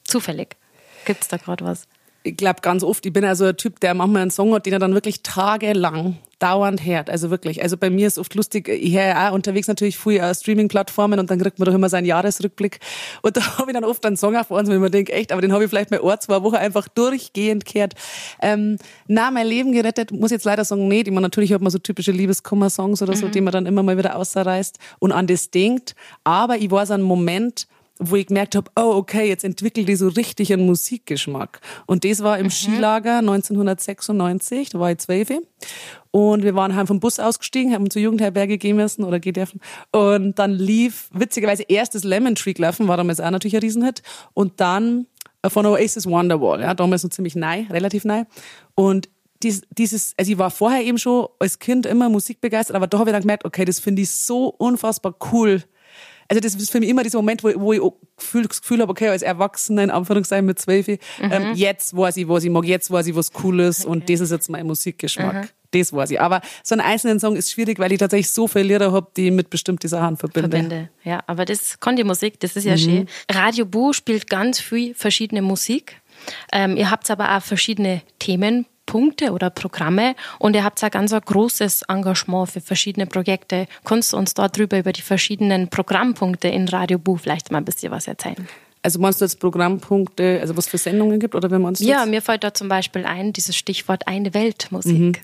[0.03, 0.57] zufällig.
[1.05, 1.87] Gibt's da gerade was?
[2.23, 4.73] Ich glaube ganz oft, ich bin also ein Typ, der manchmal einen Song hat, den
[4.73, 7.09] er dann wirklich tagelang dauernd hört.
[7.09, 7.61] Also wirklich.
[7.61, 11.19] Also bei mir ist oft lustig, ich höre ja auch unterwegs natürlich viel uh, Streaming-Plattformen
[11.19, 12.79] und dann kriegt man doch immer seinen Jahresrückblick.
[13.21, 15.31] Und da habe ich dann oft einen Song auf uns, wo ich mir denke, echt,
[15.31, 17.93] aber den habe ich vielleicht mal ein, zwei Wochen einfach durchgehend gehört.
[18.41, 21.07] Ähm, na, mein Leben gerettet, muss jetzt leider sagen, nicht.
[21.07, 23.97] Ich meine, natürlich hat man so typische Liebeskummer-Songs oder so, die man dann immer mal
[23.97, 25.95] wieder ausreißt und an das denkt.
[26.23, 27.67] Aber ich war so ein Moment,
[28.01, 31.61] wo ich gemerkt habe, oh, okay, jetzt entwickelt die so richtig einen Musikgeschmack.
[31.85, 35.29] Und das war im Skilager 1996, da war ich zwölf.
[36.09, 39.61] Und wir waren heim vom Bus ausgestiegen, haben zur Jugendherberge gehen müssen oder gehen dürfen.
[39.91, 44.01] Und dann lief, witzigerweise, erst das Lemon Tree gelaufen, war damals auch natürlich ein Riesenhit.
[44.33, 45.05] Und dann
[45.43, 48.23] äh, von Oasis Wonderwall, ja, damals noch ziemlich neu, relativ neu.
[48.75, 49.09] Und
[49.43, 53.09] dies, dieses, also ich war vorher eben schon als Kind immer musikbegeistert, aber da habe
[53.09, 55.63] ich dann gemerkt, okay, das finde ich so unfassbar cool.
[56.31, 57.81] Also das ist für mich immer dieser Moment, wo, wo ich
[58.15, 60.99] Gefühl, das Gefühl habe, okay, als Erwachsener, in Anführungszeichen mit zwölf, ähm,
[61.55, 64.31] jetzt weiß ich, was ich mag, jetzt weiß ich, was cool ist und das ist
[64.31, 65.49] jetzt mein Musikgeschmack.
[65.71, 66.21] Das weiß ich.
[66.21, 69.27] Aber so einen einzelnen Song ist schwierig, weil ich tatsächlich so viele Lieder habe, die
[69.27, 70.49] ich mit bestimmten Sachen verbinde.
[70.49, 70.89] Verbände.
[71.03, 73.09] Ja, aber das kann die Musik, das ist ja schön.
[73.29, 75.99] Radio Bu spielt ganz viel verschiedene Musik.
[76.53, 78.03] Ähm, ihr habt aber auch verschiedene
[78.91, 83.67] Themenpunkte oder Programme und ihr habt auch ganz ein großes Engagement für verschiedene Projekte.
[83.85, 87.91] Kannst du uns darüber über die verschiedenen Programmpunkte in Radio Bu vielleicht mal ein bisschen
[87.91, 88.47] was erzählen?
[88.83, 92.21] Also meinst du jetzt Programmpunkte, also was für Sendungen gibt oder wenn man Ja, mir
[92.21, 95.21] fällt da zum Beispiel ein, dieses Stichwort eine Weltmusik.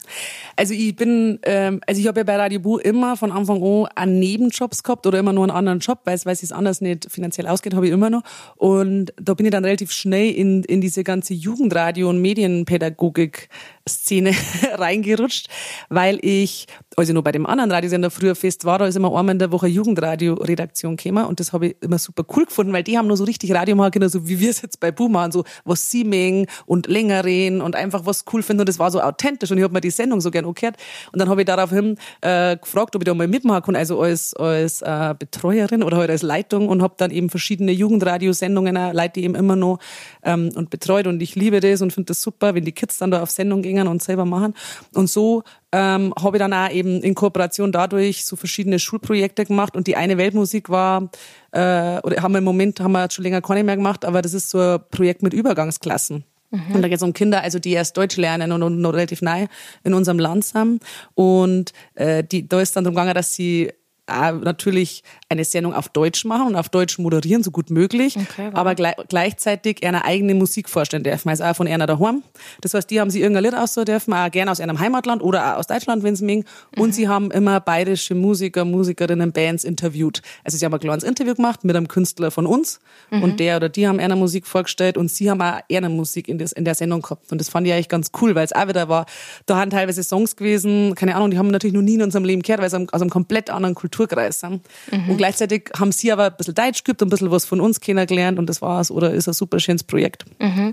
[0.56, 3.88] Also ich bin, ähm, also ich habe ja bei Radio Bu immer von Anfang an
[3.96, 7.12] einen Nebenjobs gehabt oder immer nur einen anderen Job, weil es weil es anders nicht
[7.12, 8.22] finanziell ausgeht, habe ich immer noch.
[8.58, 13.50] Und da bin ich dann relativ schnell in, in diese ganze Jugendradio- und Medienpädagogik
[13.88, 14.32] Szene
[14.74, 15.48] reingerutscht,
[15.90, 19.08] weil ich, als ich noch bei dem anderen Radiosender früher fest war, da ist immer
[19.08, 22.84] einmal in der Woche Jugendradio-Redaktion gekommen und das habe ich immer super cool gefunden, weil
[22.84, 25.44] die haben nur so richtig Radio so wie wir es jetzt bei Boom machen, so
[25.66, 29.02] was sie mengen und länger reden und einfach was cool finden und das war so
[29.02, 30.76] authentisch und ich habe mir die Sendung so gern angehört
[31.12, 34.34] und dann habe ich daraufhin äh, gefragt, ob ich da mal mitmachen kann, also als,
[34.34, 39.24] als äh, Betreuerin oder halt als Leitung und habe dann eben verschiedene Jugendradiosendungen, leite die
[39.24, 39.80] eben immer noch
[40.24, 43.12] ähm, und betreut und ich liebe das und finde das super, wenn die Kids dann
[43.12, 44.56] da auf Sendung gehen und selber machen
[44.96, 49.76] und so ähm, habe ich dann auch eben in Kooperation dadurch so verschiedene Schulprojekte gemacht
[49.76, 51.12] und die eine Weltmusik war,
[51.52, 54.22] äh, oder haben wir im Moment, haben wir jetzt schon länger keine mehr gemacht, aber
[54.22, 56.24] das ist so ein Projekt mit Übergangsklassen.
[56.50, 59.22] Und da geht es um Kinder, also die erst Deutsch lernen und, und noch relativ
[59.22, 59.48] neu
[59.84, 60.82] in unserem Land sind.
[61.14, 63.74] Und äh, die, da ist dann darum gegangen, dass sie
[64.08, 68.56] natürlich eine Sendung auf Deutsch machen und auf Deutsch moderieren, so gut möglich, Okay, wow.
[68.56, 72.24] aber gleich, gleichzeitig eine eigene Musik vorstellen dürfen, also auch von einer daheim.
[72.62, 75.54] Das heißt, die haben sie irgendein Lied aussuchen dürfen, auch gerne aus einem Heimatland oder
[75.54, 76.46] auch aus Deutschland, wenn sie mögen.
[76.78, 80.22] Und sie haben immer bayerische Musiker, Musikerinnen, Bands interviewt.
[80.44, 83.70] Also sie haben ein kleines Interview gemacht mit einem Künstler von uns und der oder
[83.70, 86.76] die haben einer Musik vorgestellt und sie haben auch einer Musik in, das, in der
[86.76, 87.32] Sendung gehabt.
[87.32, 89.06] Und das fand ich eigentlich ganz cool, weil es auch wieder war,
[89.46, 92.42] da haben teilweise Songs gewesen, keine Ahnung, die haben natürlich noch nie in unserem Leben
[92.42, 94.62] gehört, weil sie aus einem komplett anderen Kulturkreis sind.
[94.92, 97.80] Und gleichzeitig haben sie aber ein bisschen Deutsch geübt und ein bisschen was von uns
[97.80, 98.92] kennengelernt und das war's.
[98.92, 100.26] Oder ist ein super schönes Projekt,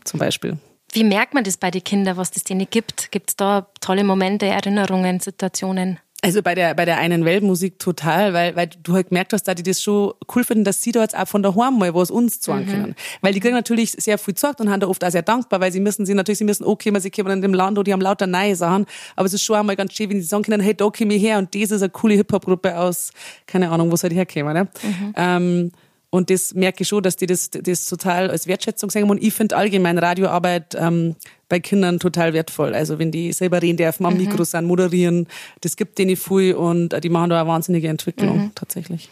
[0.04, 0.58] zum Beispiel.
[0.92, 3.10] Wie merkt man das bei den Kindern, was das denen gibt?
[3.10, 5.98] Gibt es da tolle Momente, Erinnerungen, Situationen?
[6.24, 9.56] Also bei der, bei der einen Weltmusik total, weil, weil du halt gemerkt hast, dass
[9.56, 12.40] die das schon cool finden, dass sie da jetzt auch von daheim mal was uns
[12.40, 12.94] zeigen können.
[13.20, 15.70] Weil die kriegen natürlich sehr viel gesagt und haben da oft auch sehr dankbar, weil
[15.70, 17.92] sie müssen sie natürlich, sie müssen, okay, man sie kommen in dem Land, wo die
[17.92, 20.62] haben lauter neue Sachen, aber es ist schon einmal ganz schön, wenn sie sagen können,
[20.62, 23.12] hey, da komm ich her und das ist eine coole Hip-Hop-Gruppe aus,
[23.46, 24.68] keine Ahnung, wo sie halt herkommen, ne?
[25.16, 25.72] Ähm,
[26.14, 29.10] und das merke ich schon, dass die das, das total als Wertschätzung sehen.
[29.10, 31.16] Und ich finde allgemein Radioarbeit ähm,
[31.48, 32.72] bei Kindern total wertvoll.
[32.72, 35.26] Also wenn die selber reden dürfen, am Mikro sind, moderieren,
[35.62, 39.08] das gibt denen viel und äh, die machen da eine wahnsinnige Entwicklung tatsächlich.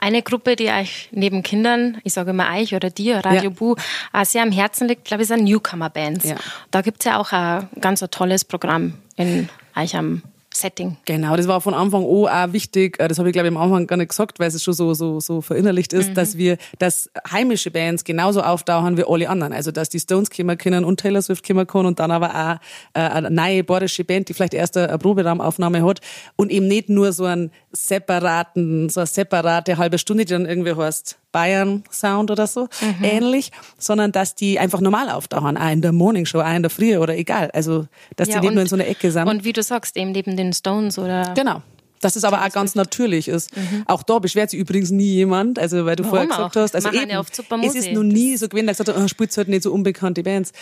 [0.00, 3.50] Eine Gruppe, die euch neben Kindern, ich sage immer euch oder dir, Radio Ja.
[3.50, 3.76] Bu,
[4.12, 6.30] auch sehr am Herzen liegt, glaube ich, sind Newcomer-Bands.
[6.30, 6.34] Ja.
[6.72, 10.96] Da gibt's ja auch ein ganz ein tolles Programm in euch am Setting.
[11.04, 12.98] Genau, das war von Anfang an auch wichtig.
[12.98, 14.94] äh, Das habe ich glaube ich am Anfang gar nicht gesagt, weil es schon so
[14.94, 19.52] so so verinnerlicht ist, dass wir, dass heimische Bands genauso auftauchen wie alle anderen.
[19.52, 22.98] Also dass die Stones kommen können und Taylor Swift kommen können und dann aber auch
[22.98, 26.00] äh, eine neue bayerische Band, die vielleicht erst eine Proberaumaufnahme hat
[26.36, 30.74] und eben nicht nur so einen separaten, so eine separate halbe Stunde, die dann irgendwie
[30.74, 32.68] heißt Bayern Sound oder so
[33.02, 36.70] ähnlich, sondern dass die einfach normal auftauchen, auch in der Morning Show, auch in der
[36.70, 37.50] Früh oder egal.
[37.52, 39.28] Also dass die nicht nur in so einer Ecke sind.
[39.28, 41.32] Und wie du sagst, eben neben den Stones oder.
[41.34, 41.62] Genau.
[42.00, 43.50] Dass es aber auch ganz natürlich ist.
[43.86, 46.12] Auch da beschwert sich übrigens nie jemand, also weil du Mhm.
[46.12, 46.62] Warum vorher gesagt auch?
[46.62, 47.22] hast, also eben, ja
[47.62, 50.22] es ist noch nie so gewesen, dass gesagt hat, oh, spielt halt nicht so unbekannte
[50.22, 50.52] Bands.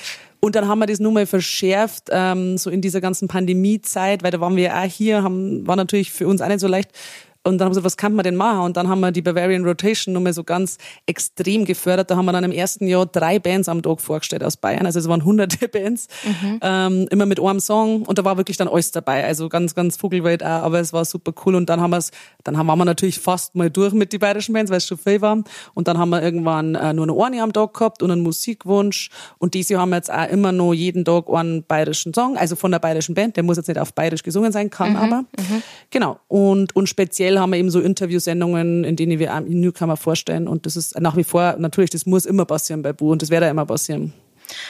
[0.40, 4.30] Und dann haben wir das nur mal verschärft, ähm, so in dieser ganzen Pandemiezeit, weil
[4.30, 6.90] da waren wir ja auch hier, haben, war natürlich für uns auch nicht so leicht.
[7.48, 8.60] Und dann haben wir gesagt, was kann man denn machen?
[8.60, 12.10] Und dann haben wir die Bavarian Rotation nochmal so ganz extrem gefördert.
[12.10, 14.86] Da haben wir dann im ersten Jahr drei Bands am Tag vorgestellt aus Bayern.
[14.86, 16.06] Also es waren hunderte Bands,
[16.62, 18.02] ähm, immer mit einem Song.
[18.02, 19.24] Und da war wirklich dann alles dabei.
[19.24, 21.56] Also ganz, ganz Vogelwelt auch, aber es war super cool.
[21.56, 22.12] Und dann haben wir es,
[22.44, 24.98] dann haben waren wir natürlich fast mal durch mit den bayerischen Bands, weil es schon
[24.98, 25.44] viel waren.
[25.74, 29.10] Und dann haben wir irgendwann äh, nur eine eine am Tag gehabt und einen Musikwunsch.
[29.38, 32.56] Und dieses Jahr haben wir jetzt auch immer noch jeden Tag einen bayerischen Song, also
[32.56, 33.36] von der bayerischen Band.
[33.36, 35.24] Der muss jetzt nicht auf bayerisch gesungen sein, kann aber.
[35.90, 36.18] Genau.
[36.28, 40.48] Und, und speziell haben wir eben so Interviewsendungen, in denen wir Newcomer vorstellen.
[40.48, 43.30] Und das ist nach wie vor, natürlich, das muss immer passieren bei Bu und das
[43.30, 44.12] wird ja immer passieren.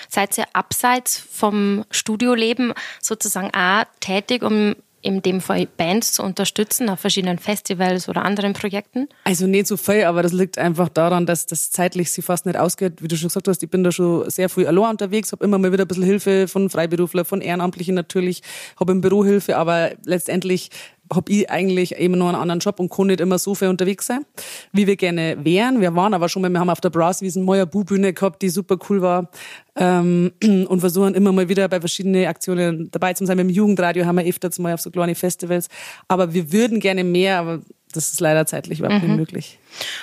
[0.09, 6.89] Seid ihr abseits vom Studioleben sozusagen auch tätig, um in dem Fall Bands zu unterstützen
[6.91, 9.09] auf verschiedenen Festivals oder anderen Projekten?
[9.25, 12.59] Also nicht so viel, aber das liegt einfach daran, dass das zeitlich sie fast nicht
[12.59, 13.01] ausgeht.
[13.01, 15.59] Wie du schon gesagt hast, ich bin da schon sehr viel allein unterwegs, habe immer
[15.59, 18.43] mal wieder ein bisschen Hilfe von Freiberufler, von Ehrenamtlichen natürlich,
[18.79, 20.71] habe im Büro Hilfe, aber letztendlich
[21.13, 24.07] habe ich eigentlich eben nur einen anderen Job und kann nicht immer so viel unterwegs
[24.07, 24.25] sein,
[24.73, 25.81] wie wir gerne wären.
[25.81, 28.49] Wir waren aber schon mal, wir haben auf der Brasswiesen mal eine Bu-Bühne gehabt, die
[28.49, 29.31] super cool war
[29.77, 33.37] ähm, und versuchen immer mal wieder bei verschiedenen Aktionen dabei zu sein.
[33.37, 35.69] Mit dem Jugendradio haben wir öfters mal auf so kleine Festivals,
[36.09, 37.61] aber wir würden gerne mehr, aber
[37.93, 39.59] das ist leider zeitlich überhaupt nicht möglich.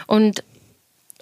[0.08, 0.44] Und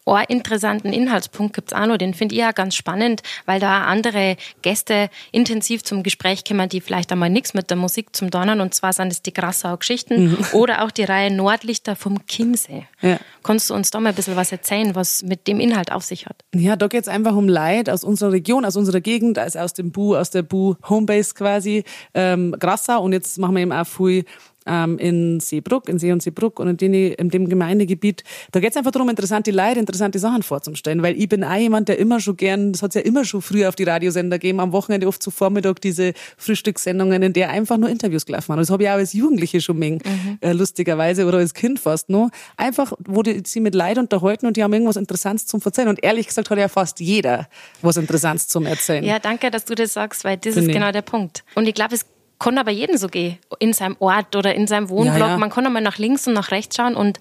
[0.06, 3.88] einen interessanten Inhaltspunkt gibt's auch noch, den finde ich ja ganz spannend, weil da auch
[3.88, 8.62] andere Gäste intensiv zum Gespräch kommen, die vielleicht einmal nichts mit der Musik zum Donner
[8.62, 12.86] und zwar sind es die Grassauer Geschichten oder auch die Reihe Nordlichter vom Chiemsee.
[13.02, 13.20] Ja.
[13.44, 16.26] Kannst du uns da mal ein bisschen was erzählen, was mit dem Inhalt auf sich
[16.26, 16.38] hat?
[16.56, 19.92] Ja, da geht's einfach um Leid aus unserer Region, aus unserer Gegend, also aus dem
[19.92, 23.02] Bu, aus der Bu Homebase quasi, ähm, Grassau.
[23.04, 24.26] Und jetzt machen wir eben auch viel
[24.66, 28.24] ähm, in Seebruck, in See und Seebruck und in, den, in dem Gemeindegebiet.
[28.52, 32.00] Da geht's einfach darum, interessante Leute, interessante Sachen vorzustellen, weil ich bin auch jemand, der
[32.00, 35.08] immer schon gern, das hat's ja immer schon früher auf die Radiosender gegeben, am Wochenende
[35.08, 38.60] oft zu Vormittag diese Frühstückssendungen, in der einfach nur Interviews gelaufen waren.
[38.60, 40.02] Das habe ich auch als Jugendliche schon mengen,
[40.42, 42.30] äh, lustigerweise, oder als Kind fast noch.
[42.58, 45.90] Einfach, wo die sie mit Leid unterhalten und die haben irgendwas Interessantes zum Erzählen.
[45.90, 47.48] Und ehrlich gesagt hat ja fast jeder
[47.82, 49.04] was Interessantes zum Erzählen.
[49.04, 50.74] Ja, danke, dass du das sagst, weil das Finde ist ich.
[50.74, 51.44] genau der Punkt.
[51.56, 52.06] Und ich glaube, es
[52.40, 55.18] kann aber jeden so gehen, in seinem Ort oder in seinem Wohnblock.
[55.20, 55.38] Ja, ja.
[55.38, 57.20] Man kann einmal nach links und nach rechts schauen und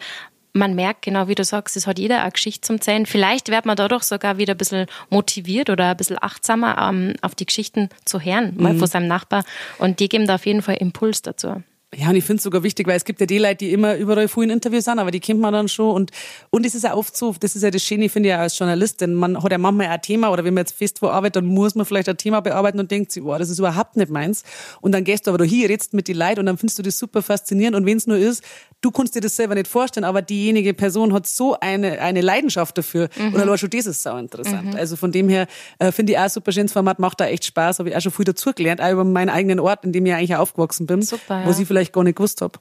[0.54, 3.06] man merkt, genau wie du sagst, es hat jeder eine Geschichte zum Zählen.
[3.06, 7.34] Vielleicht wird man dadurch sogar wieder ein bisschen motiviert oder ein bisschen achtsamer ähm, auf
[7.34, 8.62] die Geschichten zu hören, Mhm.
[8.62, 9.44] mal von seinem Nachbar.
[9.78, 11.62] Und die geben da auf jeden Fall Impuls dazu.
[11.94, 13.96] Ja, und ich finde es sogar wichtig, weil es gibt ja die Leute, die immer
[13.96, 15.94] überall vorhin Interviews sind, aber die kennt man dann schon.
[15.94, 16.10] Und,
[16.48, 18.58] und es ist ja oft so, das ist ja das Schöne, finde ich, auch als
[18.58, 19.12] Journalistin.
[19.12, 21.74] Man hat ja manchmal ein Thema oder wenn man jetzt fest wo arbeitet, dann muss
[21.74, 24.42] man vielleicht ein Thema bearbeiten und denkt sich, wow, das ist überhaupt nicht meins.
[24.80, 26.82] Und dann gehst du aber da hin, redst mit die Leuten und dann findest du
[26.82, 27.76] das super faszinierend.
[27.76, 28.42] Und wenn es nur ist,
[28.80, 32.78] du kannst dir das selber nicht vorstellen, aber diejenige Person hat so eine, eine Leidenschaft
[32.78, 33.10] dafür.
[33.18, 34.74] Und dann war schon das ist sau interessant.
[34.76, 35.46] Also von dem her
[35.78, 38.00] äh, finde ich auch ein super schönes Format, macht da echt Spaß, habe ich auch
[38.00, 41.44] schon viel dazugelernt, auch über meinen eigenen Ort, in dem ich eigentlich aufgewachsen bin, Super,
[41.44, 41.50] ja.
[41.50, 42.60] ich vielleicht gar nicht gewusst habe.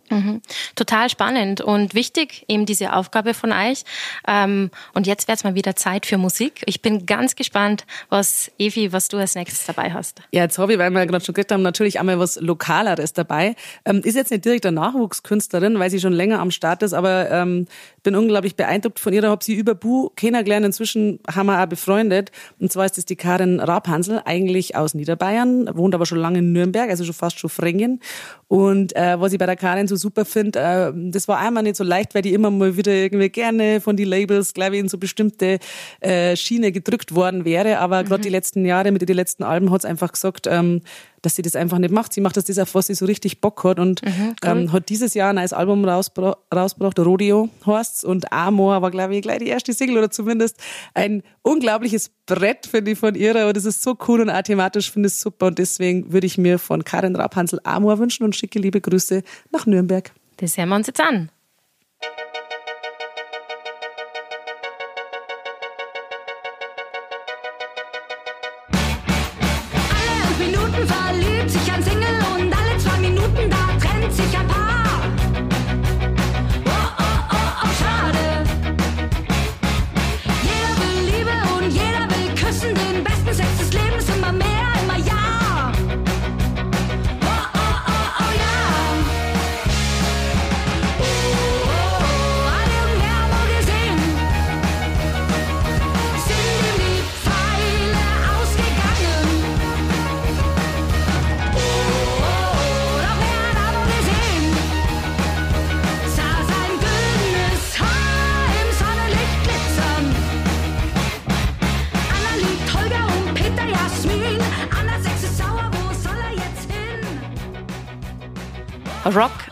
[0.75, 3.83] Total spannend und wichtig, eben diese Aufgabe von euch.
[4.27, 6.63] Ähm, und jetzt wird es mal wieder Zeit für Musik.
[6.65, 10.21] Ich bin ganz gespannt, was, Evi, was du als nächstes dabei hast.
[10.31, 13.55] Ja, jetzt habe ich, weil wir gerade schon geredet haben, natürlich einmal was Lokaleres dabei.
[13.85, 17.29] Ähm, ist jetzt nicht direkt eine Nachwuchskünstlerin, weil sie schon länger am Start ist, aber
[17.29, 17.67] ähm,
[18.03, 19.23] bin unglaublich beeindruckt von ihr.
[19.23, 20.65] Habe sie über Bu kennengelernt.
[20.65, 22.31] Inzwischen haben wir auch befreundet.
[22.59, 26.51] Und zwar ist das die Karin Rabhansel, eigentlich aus Niederbayern, wohnt aber schon lange in
[26.51, 27.99] Nürnberg, also schon fast schon Frengen.
[28.47, 31.75] Und äh, was ich bei der Karin so super finde, äh, das war einmal nicht
[31.75, 34.89] so leicht, weil die immer mal wieder irgendwie gerne von die Labels, glaube ich, in
[34.89, 35.59] so bestimmte
[35.99, 37.79] äh, Schiene gedrückt worden wäre.
[37.79, 40.81] Aber gerade die letzten Jahre mit den letzten Alben hat es einfach gesagt, ähm,
[41.21, 42.13] dass sie das einfach nicht macht.
[42.13, 44.01] Sie macht das, das auf was sie so richtig Bock hat und
[44.43, 49.15] ähm, hat dieses Jahr ein neues Album rausbra rausgebracht, Rodeo heißt's und Amor war, glaube
[49.15, 50.57] ich, gleich die erste Single oder zumindest
[50.93, 54.91] ein unglaubliches Brett, finde ich, von ihrer und es ist so cool und auch thematisch
[54.91, 58.35] finde ich es super und deswegen würde ich mir von Karin Rabhansel Amor wünschen und
[58.35, 60.11] schicke liebe Grüße nach Nürnberg.
[60.37, 61.29] Das hören wir uns jetzt an.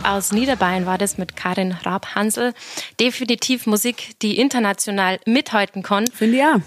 [0.10, 2.54] Aus Niederbayern war das mit Karin Rabhansel.
[3.00, 6.08] Definitiv Musik, die international mithalten kann.
[6.08, 6.62] Finde ich auch.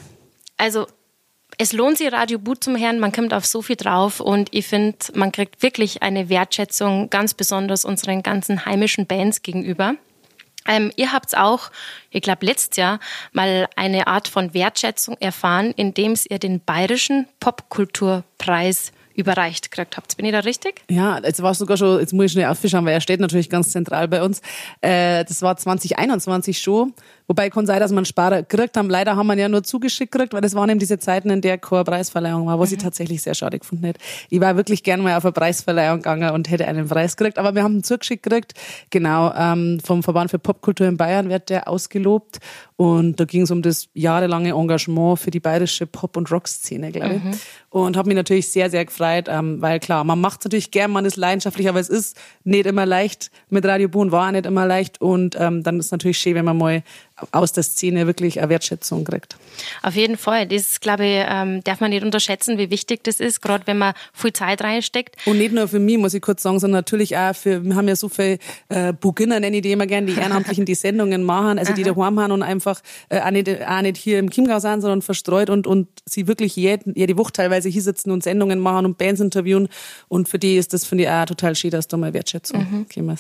[0.57, 0.87] Also
[1.59, 2.99] es lohnt sich, Radio Boot zum Hören.
[2.99, 7.35] Man kommt auf so viel drauf und ich finde, man kriegt wirklich eine Wertschätzung, ganz
[7.35, 9.95] besonders unseren ganzen heimischen Bands gegenüber.
[10.67, 11.71] Ähm, ihr habt auch,
[12.11, 13.01] ich glaube, letztes Jahr
[13.33, 20.17] mal eine Art von Wertschätzung erfahren, indem ihr den Bayerischen Popkulturpreis überreicht gekriegt habt.
[20.17, 20.83] Bin ich da richtig?
[20.91, 23.51] Ja, jetzt war es sogar schon, jetzt muss ich schnell aufschauen, weil er steht natürlich
[23.51, 24.41] ganz zentral bei uns.
[24.81, 26.95] Äh, das war 2021 schon.
[27.27, 28.91] Wobei kann sein, dass einen Sparer gekriegt haben.
[28.91, 31.59] Leider haben wir ja nur zugeschickt gekriegt, weil das waren eben diese Zeiten, in der
[31.59, 34.01] keine Preisverleihung war, was ich tatsächlich sehr schade gefunden hätte.
[34.31, 37.55] Ich war wirklich gerne mal auf eine Preisverleihung gegangen und hätte einen Preis gekriegt, aber
[37.55, 38.55] wir haben ihn zugeschickt gekriegt.
[38.91, 42.39] Genau, ähm, vom Verband für Popkultur in Bayern wird der ausgelobt.
[42.77, 47.15] Und da ging es um das jahrelange Engagement für die bayerische Pop- und Rock-Szene, glaube
[47.15, 47.39] ich.
[47.71, 50.91] Und habe mich natürlich sehr, sehr gefreut, ähm, weil klar, man macht es natürlich gern,
[50.91, 53.31] man ist leidenschaftlich, aber es ist nicht immer leicht.
[53.51, 55.01] Mit Radio Boon war nicht immer leicht.
[55.01, 56.83] Und ähm, dann ist es natürlich schön, wenn man mal
[57.31, 59.37] aus der Szene wirklich eine Wertschätzung kriegt.
[59.83, 60.47] Auf jeden Fall.
[60.47, 63.95] Das, glaube ich, ähm, darf man nicht unterschätzen, wie wichtig das ist, gerade wenn man
[64.13, 65.17] viel Zeit reinsteckt.
[65.27, 67.89] Und nicht nur für mich, muss ich kurz sagen, sondern natürlich auch für, wir haben
[67.89, 71.59] ja so viele äh, Beginner, nenne ich die immer gern, die Ehrenamtlichen die Sendungen machen,
[71.59, 74.81] also die daheim haben und einfach äh, auch, nicht, auch nicht hier im Chiemgau sind,
[74.81, 78.87] sondern verstreut und, und sie wirklich jede, jede Woche teilweise hier sitzen und Sendungen machen
[78.87, 79.69] und Bands interviewen.
[80.09, 83.17] Und für die ist das, finde ich, auch total schön, dass da mal Wertschätzung mhm.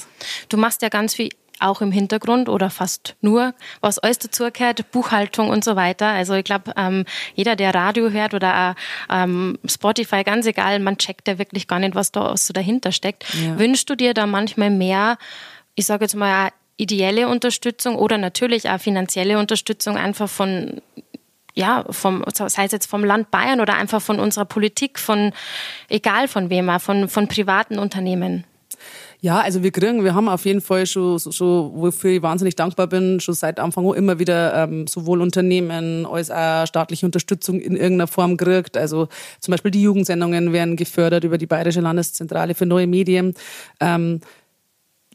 [0.49, 5.49] Du machst ja ganz viel auch im Hintergrund oder fast nur, was alles dazugehört, Buchhaltung
[5.49, 6.07] und so weiter.
[6.07, 8.75] Also ich glaube, ähm, jeder, der Radio hört oder
[9.11, 13.25] ähm, Spotify, ganz egal, man checkt ja wirklich gar nicht, was da so dahinter steckt.
[13.35, 13.59] Ja.
[13.59, 15.19] Wünschst du dir da manchmal mehr,
[15.75, 20.81] ich sage jetzt mal, ideelle Unterstützung oder natürlich auch finanzielle Unterstützung einfach von
[21.55, 25.33] ja, vom, sei es jetzt vom Land Bayern oder einfach von unserer Politik, von
[25.91, 28.45] egal von wem, auch von, von privaten Unternehmen.
[29.25, 32.89] Ja, also wir kriegen, wir haben auf jeden Fall schon, so- wofür ich wahnsinnig dankbar
[32.89, 37.77] bin, schon seit Anfang an immer wieder ähm, sowohl Unternehmen als auch staatliche Unterstützung in
[37.77, 38.77] irgendeiner Form gekriegt.
[38.77, 39.07] Also
[39.39, 43.35] zum Beispiel die Jugendsendungen werden gefördert über die Bayerische Landeszentrale für neue Medien.
[43.79, 44.21] Ähm,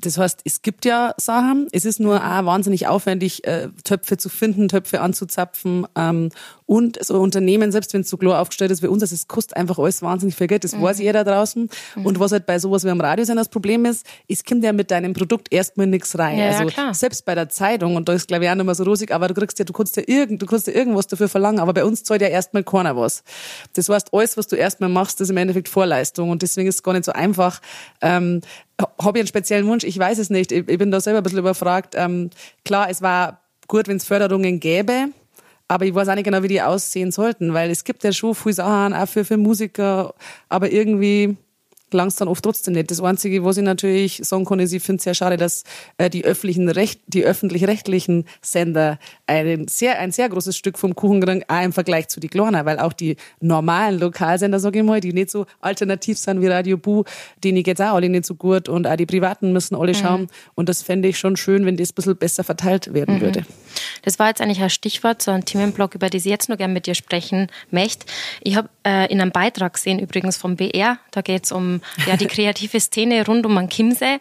[0.01, 1.67] das heißt, es gibt ja Sachen.
[1.71, 5.87] Es ist nur auch wahnsinnig aufwendig, äh, Töpfe zu finden, Töpfe anzuzapfen.
[5.95, 6.29] Ähm,
[6.65, 9.79] und so Unternehmen, selbst wenn es so klar aufgestellt ist wie uns, es kostet einfach
[9.79, 10.65] alles wahnsinnig viel Geld.
[10.65, 11.69] Das weiß jeder draußen.
[12.03, 14.91] Und was halt bei sowas wie am Radiosender das Problem ist, es kommt ja mit
[14.91, 16.37] deinem Produkt erstmal nichts rein.
[16.37, 16.93] Ja, ja, also klar.
[16.93, 19.29] selbst bei der Zeitung, und da ist glaube ich auch nicht mehr so rosig, aber
[19.29, 21.85] du kriegst ja, du kannst ja irgend, du kannst ja irgendwas dafür verlangen, aber bei
[21.85, 23.23] uns zahlt ja erstmal keiner was.
[23.73, 26.29] Das heißt, alles, was du erstmal machst, ist im Endeffekt Vorleistung.
[26.31, 27.61] Und deswegen ist es gar nicht so einfach.
[28.01, 28.41] Ähm,
[28.79, 29.83] habe ich einen speziellen Wunsch?
[29.83, 30.51] Ich weiß es nicht.
[30.51, 31.95] Ich, ich bin da selber ein bisschen überfragt.
[31.97, 32.29] Ähm,
[32.63, 35.09] klar, es war gut, wenn es Förderungen gäbe.
[35.67, 38.33] Aber ich weiß auch nicht genau, wie die aussehen sollten, weil es gibt ja schon
[38.33, 40.13] viele Sachen auch für, für Musiker,
[40.47, 41.35] aber irgendwie
[41.89, 42.91] gelangt dann oft trotzdem nicht.
[42.91, 45.63] Das Einzige, was ich natürlich sagen kann, ist, ich finde es sehr schade, dass
[45.97, 51.21] äh, die öffentlichen Recht, die öffentlich-rechtlichen Sender ein sehr, ein sehr großes Stück vom Kuchen
[51.21, 54.99] kriegen, auch im Vergleich zu die Kleinen, weil auch die normalen Lokalsender, sage ich mal,
[54.99, 57.03] die nicht so alternativ sind wie Radio Bu,
[57.43, 60.27] denen geht's auch alle nicht so gut und auch die Privaten müssen alle schauen.
[60.55, 63.45] Und das fände ich schon schön, wenn das ein bisschen besser verteilt werden würde.
[64.03, 66.73] Das war jetzt eigentlich ein Stichwort, so ein Themenblock, über das ich jetzt noch gerne
[66.73, 68.05] mit dir sprechen möchte.
[68.41, 72.17] Ich habe äh, in einem Beitrag gesehen, übrigens vom BR, da geht es um ja,
[72.17, 74.19] die kreative Szene rund um Chiemsee,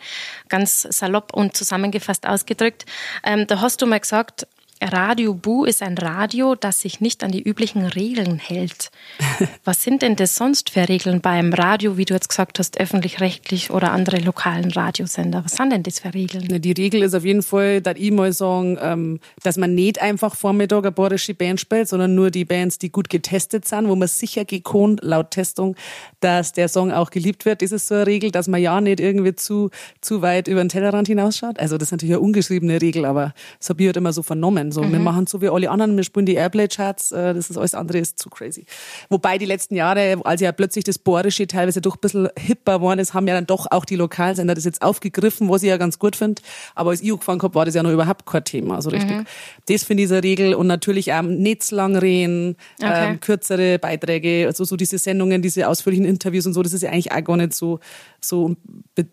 [0.49, 2.85] ganz salopp und zusammengefasst ausgedrückt.
[3.25, 4.47] Ähm, da hast du mal gesagt,
[4.83, 8.91] Radio Bu ist ein Radio, das sich nicht an die üblichen Regeln hält.
[9.65, 13.71] Was sind denn das sonst für Regeln beim Radio, wie du jetzt gesagt hast, öffentlich-rechtlich
[13.71, 15.43] oder andere lokalen Radiosender?
[15.45, 16.47] Was sind denn das für Regeln?
[16.51, 20.03] Na, Die Regel ist auf jeden Fall, dass ich mal sagen, ähm, dass man nicht
[20.03, 23.97] einfach Vormittag eine bayerische Band spielt, sondern nur die Bands, die gut getestet sind, wo
[23.97, 25.75] man sicher gekonnt, laut Testung,
[26.21, 27.63] dass der Song auch geliebt wird.
[27.63, 29.71] Das ist so eine Regel, dass man ja nicht irgendwie zu,
[30.03, 31.59] zu weit über den Tellerrand hinausschaut.
[31.59, 34.66] Also das ist natürlich eine ungeschriebene Regel, aber das habe ich halt immer so vernommen.
[34.73, 37.75] So, Wir machen so wie alle anderen, wir spielen die Airplay-Charts, äh, das ist alles
[37.75, 38.65] andere ist zu crazy.
[39.09, 42.99] Wobei die letzten Jahre, als ja plötzlich das Bayerische teilweise doch ein bisschen hipper geworden
[42.99, 45.99] ist, haben ja dann doch auch die Lokalsender das jetzt aufgegriffen, was ich ja ganz
[45.99, 46.43] gut finde.
[46.75, 49.27] Aber als ich angefangen habe, war das ja noch überhaupt kein Thema, so richtig.
[49.69, 53.11] Das finde ich eine Regel und natürlich auch nicht lang reden, Okay.
[53.11, 56.91] ähm, kürzere Beiträge, also so diese Sendungen, diese ausführlichen Interviews und so, das ist ja
[56.91, 57.81] eigentlich auch gar nicht so,
[58.21, 58.55] so,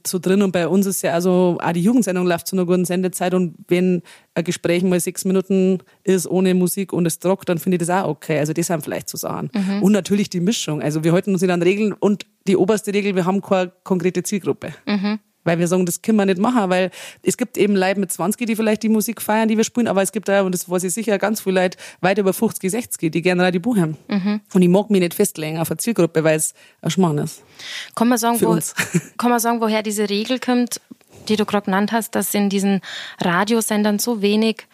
[0.06, 0.42] so drin.
[0.42, 3.56] Und bei uns ist ja also, auch die Jugendsendung läuft zu einer guten Sendezeit und
[3.68, 4.02] wenn
[4.36, 7.90] ein Gespräch mal sechs Minuten ist ohne Musik und es trockt, dann finde ich das
[7.90, 8.40] auch okay.
[8.40, 9.50] Also das sind vielleicht so Sachen.
[9.82, 10.82] Und natürlich die Mischung.
[10.82, 14.24] Also wir halten uns nicht an Regeln und die oberste Regel, wir haben keine konkrete
[14.24, 14.74] Zielgruppe.
[15.46, 16.90] Weil wir sagen, das können wir nicht machen, weil
[17.22, 20.02] es gibt eben Leute mit 20, die vielleicht die Musik feiern, die wir spielen, aber
[20.02, 23.12] es gibt da, und das weiß ich sicher, ganz viele Leute weit über 50, 60,
[23.12, 23.98] die gerne Radio haben.
[24.54, 27.44] Und ich mag mich nicht festlegen auf eine Zielgruppe, weil es ein Schmarrn ist.
[27.94, 28.74] Kann man sagen, wo, uns.
[29.18, 30.80] kann man sagen, woher diese Regel kommt,
[31.28, 32.82] die du gerade genannt hast, dass in diesen
[33.22, 34.68] Radiosendern so wenig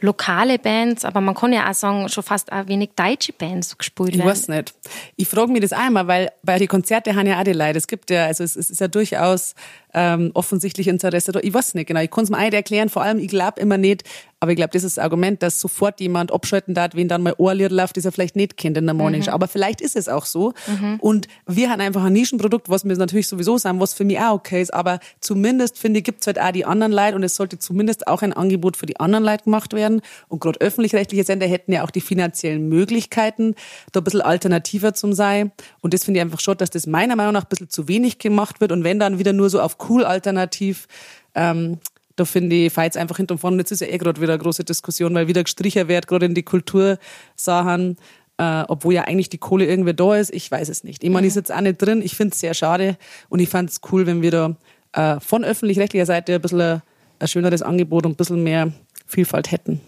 [0.00, 4.10] lokale Bands, aber man kann ja auch sagen, schon fast auch wenig deutsche Bands gespielt
[4.10, 4.28] Ich werden.
[4.28, 4.74] weiß nicht.
[5.16, 7.78] Ich frage mich das einmal, weil bei den Konzerten haben ja auch die Leute.
[7.78, 9.54] Es gibt ja, also es ist ja durchaus
[9.94, 11.40] ähm, offensichtlich Interesse da.
[11.40, 12.00] Ich weiß nicht genau.
[12.00, 12.88] Ich kann es mir nicht erklären.
[12.88, 14.04] Vor allem, ich glaube immer nicht,
[14.44, 17.34] aber ich glaube, das ist das Argument, dass sofort jemand abschalten darf, wenn dann mal
[17.38, 19.30] Ohrlied läuft, das er vielleicht nicht kennt in der Morning Show.
[19.30, 20.52] Aber vielleicht ist es auch so.
[20.98, 24.34] Und wir haben einfach ein Nischenprodukt, was wir natürlich sowieso sein, was für mich auch
[24.34, 24.74] okay ist.
[24.74, 28.20] Aber zumindest, finde ich, gibt's halt auch die anderen Leute und es sollte zumindest auch
[28.20, 30.02] ein Angebot für die anderen Leute gemacht werden.
[30.28, 33.54] Und gerade öffentlich-rechtliche Sender hätten ja auch die finanziellen Möglichkeiten,
[33.92, 35.52] da ein bisschen alternativer zum sein.
[35.80, 38.18] Und das finde ich einfach schon, dass das meiner Meinung nach ein bisschen zu wenig
[38.18, 38.72] gemacht wird.
[38.72, 40.86] Und wenn dann wieder nur so auf cool alternativ,
[41.34, 41.78] ähm,
[42.16, 43.58] da finde ich, fahrt einfach hinten und vorne.
[43.58, 46.34] Jetzt ist ja eh gerade wieder eine große Diskussion, weil wieder gestrichen wird, gerade in
[46.34, 47.96] die Kultursachen,
[48.38, 50.32] äh, obwohl ja eigentlich die Kohle irgendwie da ist.
[50.32, 51.02] Ich weiß es nicht.
[51.02, 52.02] Ich meine, ich sitze auch nicht drin.
[52.02, 52.96] Ich finde es sehr schade
[53.28, 54.56] und ich fand es cool, wenn wir da
[54.92, 56.82] äh, von öffentlich-rechtlicher Seite ein bisschen ein,
[57.18, 58.72] ein schöneres Angebot und ein bisschen mehr
[59.06, 59.80] Vielfalt hätten.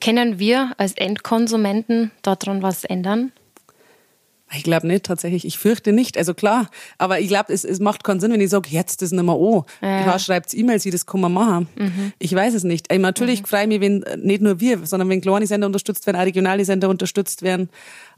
[0.00, 3.32] Können wir als Endkonsumenten daran was ändern?
[4.52, 5.44] Ich glaube nicht, tatsächlich.
[5.44, 6.18] Ich fürchte nicht.
[6.18, 9.12] Also klar, aber ich glaube, es, es macht keinen Sinn, wenn ich sage, jetzt ist
[9.12, 9.64] nicht mehr an.
[9.80, 10.02] Ja.
[10.02, 11.68] Klar schreibt E-Mails, wie das kann man machen.
[12.18, 12.92] Ich weiß es nicht.
[12.92, 16.06] Ich, natürlich freue ich mich, wenn äh, nicht nur wir, sondern wenn kleine Sender unterstützt
[16.06, 17.68] werden, auch regionale Sender unterstützt werden.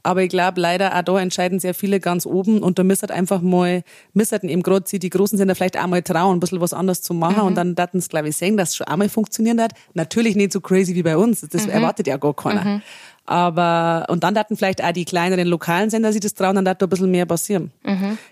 [0.01, 3.41] Aber ich glaube, leider auch da entscheiden sehr viele ganz oben und da müssen einfach
[3.41, 6.73] mal, müssen eben gerade sie die großen Sender vielleicht auch mal trauen, ein bisschen was
[6.73, 9.61] anderes zu machen und dann daten es, glaube ich, sehen, dass es schon einmal funktionieren
[9.61, 9.73] hat.
[9.93, 11.41] Natürlich nicht so crazy wie bei uns.
[11.41, 12.81] Das erwartet ja gar keiner.
[13.25, 16.77] Aber, und dann daten vielleicht auch die kleineren lokalen Sender sich das trauen, dann darf
[16.77, 17.71] da ein bisschen mehr passieren.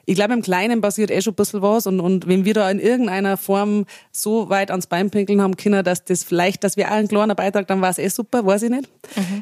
[0.06, 2.70] Ich glaube, im Kleinen passiert eh schon ein bisschen was und, und wenn wir da
[2.70, 6.88] in irgendeiner Form so weit ans Bein pinkeln haben können, dass das vielleicht, dass wir
[6.88, 8.90] auch einen kleinen Beitrag, dann war es eh super, weiß ich nicht.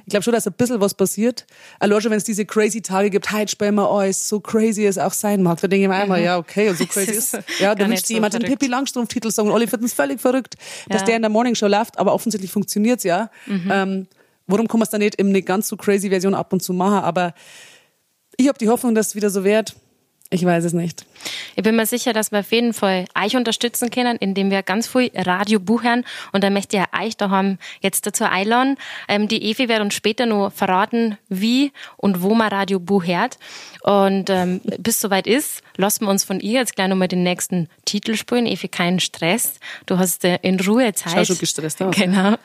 [0.06, 1.48] Ich glaube schon, dass ein bisschen was passiert.
[1.80, 4.98] Allein schon, wenn es diese crazy Tage gibt, heute spielen wir alles, so crazy es
[5.00, 7.60] auch sein mag, da denke ich mir einmal, ja, okay, und so crazy ist ist.
[7.60, 8.60] Ja, da wünscht so jemand den verrückt.
[8.60, 10.56] Pippi Langstrumpf-Titel sagen und alle finden es völlig verrückt,
[10.90, 11.08] dass Ja.
[11.08, 13.30] der in der Morningshow läuft, aber offensichtlich funktioniert's ja.
[13.48, 14.08] Ähm,
[14.50, 16.74] warum kann man es dann nicht in eine ganz so crazy Version ab und zu
[16.74, 17.04] machen?
[17.04, 17.34] Aber
[18.38, 19.76] ich habe die Hoffnung, dass es wieder so wird.
[20.32, 21.08] Ich weiß es nicht.
[21.56, 24.88] Ich bin mir sicher, dass wir auf jeden Fall euch unterstützen können, indem wir ganz
[24.88, 26.06] viel Radio buchern.
[26.34, 28.78] Und da möchte ich euch daheim jetzt dazu einladen.
[29.08, 33.40] Ähm, die Evi wird uns später noch verraten, wie und wo man Radio buchert.
[33.82, 37.68] Und ähm, bis soweit ist, lassen wir uns von ihr jetzt gleich nochmal den nächsten
[37.86, 38.46] Titel spielen.
[38.46, 39.56] Evi, keinen Stress.
[39.88, 41.14] Du hast äh, in Ruhe Zeit.
[41.14, 41.96] Schau schon gestresst aus.
[41.96, 42.36] Genau.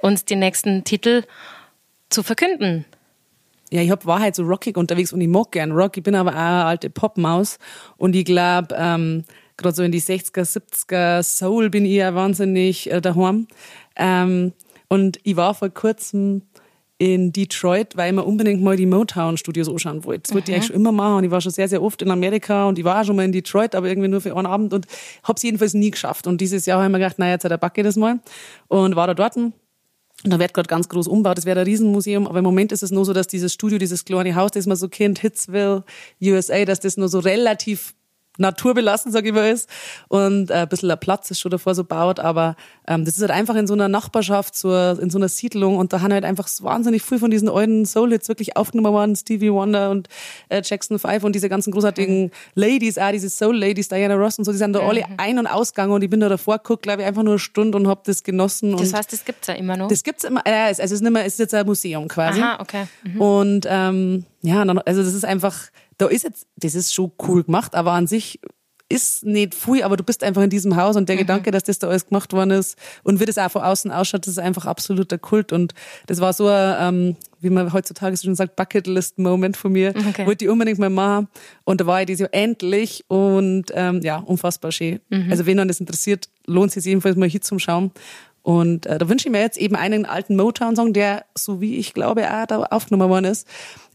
[0.00, 1.24] Uns den nächsten Titel
[2.08, 2.84] zu verkünden.
[3.70, 5.96] Ja, ich hab, war halt so rockig unterwegs und ich mag gern Rock.
[5.96, 7.58] Ich bin aber auch eine alte Popmaus
[7.98, 9.24] und ich glaube, ähm,
[9.56, 13.46] gerade so in die 60er, 70er Soul bin ich ja wahnsinnig äh, daheim.
[13.94, 14.52] Ähm,
[14.88, 16.42] und ich war vor kurzem
[16.98, 20.22] in Detroit, weil ich mir unbedingt mal die Motown-Studios anschauen wollte.
[20.22, 22.10] Das wollte ich eigentlich schon immer machen und ich war schon sehr, sehr oft in
[22.10, 24.74] Amerika und ich war auch schon mal in Detroit, aber irgendwie nur für einen Abend
[24.74, 24.86] und
[25.22, 26.26] hab's jedenfalls nie geschafft.
[26.26, 28.18] Und dieses Jahr habe ich mir gedacht, naja, jetzt hat er Backe das mal
[28.68, 29.36] und war da dort.
[30.24, 32.82] Und da wird gerade ganz groß umgebaut, das wäre ein Riesenmuseum, aber im Moment ist
[32.82, 35.84] es nur so, dass dieses Studio, dieses kleine Haus, das man so kennt, Hitsville,
[36.20, 37.94] USA, dass das nur so relativ
[38.40, 39.68] naturbelassen, sag ich mal, ist.
[40.08, 42.56] Und äh, ein bisschen Platz ist schon davor so baut, aber
[42.88, 45.92] ähm, das ist halt einfach in so einer Nachbarschaft, so, in so einer Siedlung und
[45.92, 49.90] da haben halt einfach wahnsinnig viel von diesen alten Soul-Hits wirklich aufgenommen worden, Stevie Wonder
[49.90, 50.08] und
[50.48, 54.52] äh, Jackson 5 und diese ganzen großartigen Ladies, auch diese Soul-Ladies, Diana Ross und so,
[54.52, 57.08] die sind da alle ein- und ausgegangen und ich bin da davor geguckt, glaube ich,
[57.08, 58.76] einfach nur eine Stunde und hab das genossen.
[58.76, 59.88] Das heißt, das gibt's ja immer noch.
[59.88, 62.40] das gibt's immer, äh, also es ist nicht mehr, es ist jetzt ein Museum quasi.
[62.40, 62.86] Aha, okay.
[63.04, 63.20] Mhm.
[63.20, 65.56] Und ähm, ja, also das ist einfach,
[66.00, 68.40] da ist jetzt, das ist schon cool gemacht, aber an sich
[68.92, 71.78] ist nicht viel, aber du bist einfach in diesem Haus und der Gedanke, dass das
[71.78, 74.66] da alles gemacht worden ist und wie das auch von außen ausschaut, das ist einfach
[74.66, 75.74] absoluter Kult und
[76.08, 80.26] das war so ein, ähm, wie man heutzutage schon sagt, Bucketlist-Moment von mir, Okay.
[80.26, 81.28] wollte ich unbedingt mal machen
[81.62, 84.98] und da war ich dieses Jahr endlich und ähm, ja, unfassbar schön.
[85.30, 87.92] Also wenn man das interessiert, lohnt es sich jedenfalls mal hier zum Schauen
[88.42, 91.94] und äh, da wünsche ich mir jetzt eben einen alten Motown-Song, der, so wie ich
[91.94, 93.46] glaube, auch da aufgenommen worden ist,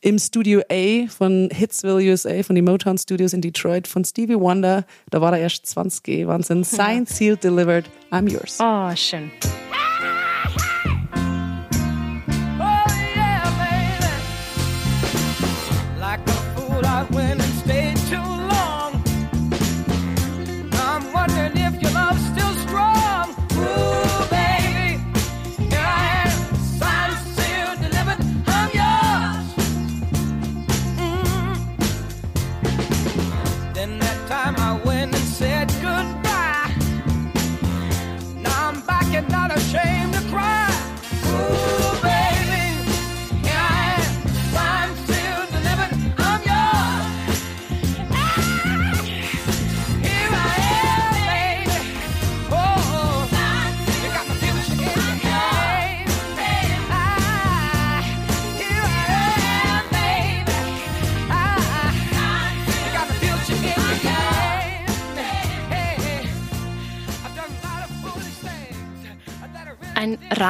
[0.02, 4.86] im Studio A von Hitsville, USA, von den Motown Studios in Detroit, von Stevie Wonder.
[5.10, 6.64] Da war er erst 20, Wahnsinn.
[6.64, 8.60] Signed, sealed, delivered, I'm yours.
[8.60, 9.32] Oh, schön.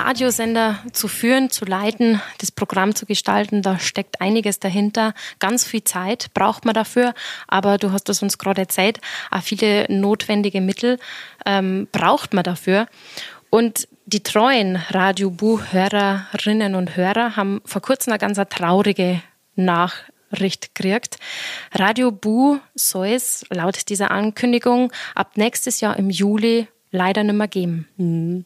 [0.06, 5.16] Radiosender zu führen, zu leiten, das Programm zu gestalten, da steckt einiges dahinter.
[5.40, 7.16] Ganz viel Zeit braucht man dafür,
[7.48, 9.02] aber du hast es uns gerade erzählt,
[9.32, 11.00] auch viele notwendige Mittel
[11.48, 12.86] ähm, braucht man dafür.
[13.50, 19.24] Und die treuen Radio-Bu-Hörerinnen und Hörer haben vor kurzem eine ganz traurige
[19.56, 21.18] Nachricht gekriegt.
[21.74, 27.48] Radio Bu soll es laut dieser Ankündigung ab nächstes Jahr im Juli leider nicht mehr
[27.48, 28.46] geben.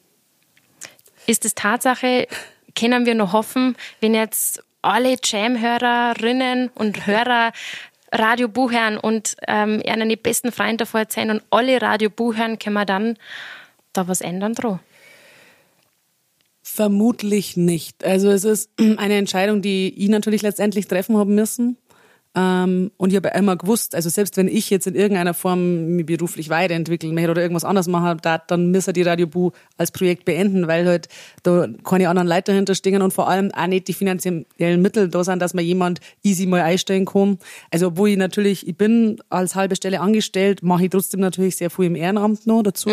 [1.29, 2.27] Ist es Tatsache,
[2.75, 7.51] können wir noch hoffen, wenn jetzt alle Jam-Hörerinnen und Hörer
[8.11, 12.33] Radio Bu hören und ähm, ihnen die besten Freunde davor erzählen und alle Radio Bu
[12.33, 13.15] hören, können wir dann
[13.93, 14.79] da was ändern dran?
[16.63, 18.03] Vermutlich nicht.
[18.03, 21.77] Also es ist eine Entscheidung, die ich natürlich letztendlich treffen haben müssen.
[22.35, 26.05] Ähm, und ich habe immer gewusst, also selbst wenn ich jetzt in irgendeiner Form mich
[26.05, 30.25] beruflich weiterentwickeln möchte oder irgendwas anderes machen, da, dann müssen die Radio Bu als Projekt
[30.25, 31.07] beenden, weil halt
[31.41, 35.23] da keine anderen Leute dahinter stehen und vor allem auch nicht die finanziellen Mittel da
[35.23, 37.39] sind, dass man jemand easy mal einstellen kann.
[37.71, 41.71] Also obwohl ich natürlich, ich bin als halbe Stelle angestellt, mache ich trotzdem natürlich sehr
[41.71, 42.89] viel im Ehrenamt noch dazu.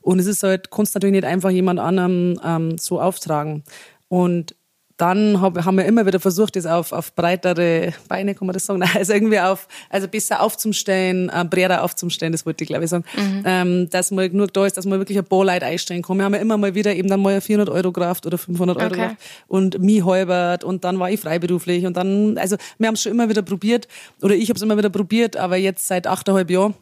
[0.00, 3.64] Und es ist halt, kannst natürlich nicht einfach jemand anderem ähm, so auftragen.
[4.08, 4.54] Und
[5.00, 8.66] dann hab, haben wir immer wieder versucht, das auf, auf breitere Beine, kann man das
[8.66, 12.84] sagen, Nein, also irgendwie auf, also besser aufzustellen, äh, breiter aufzustellen, das wollte ich glaube
[12.84, 13.04] ich sagen,
[13.44, 16.18] ähm, dass man genug da ist, dass man wirklich ein paar Leute einstellen kann.
[16.18, 18.86] Wir haben ja immer mal wieder eben dann mal 400 Euro Kraft oder 500 Euro
[18.90, 18.96] Okay.
[18.96, 23.02] Kraft und mich halbert und dann war ich freiberuflich und dann, also wir haben es
[23.02, 23.86] schon immer wieder probiert
[24.22, 26.74] oder ich habe es immer wieder probiert, aber jetzt seit achteinhalb Jahren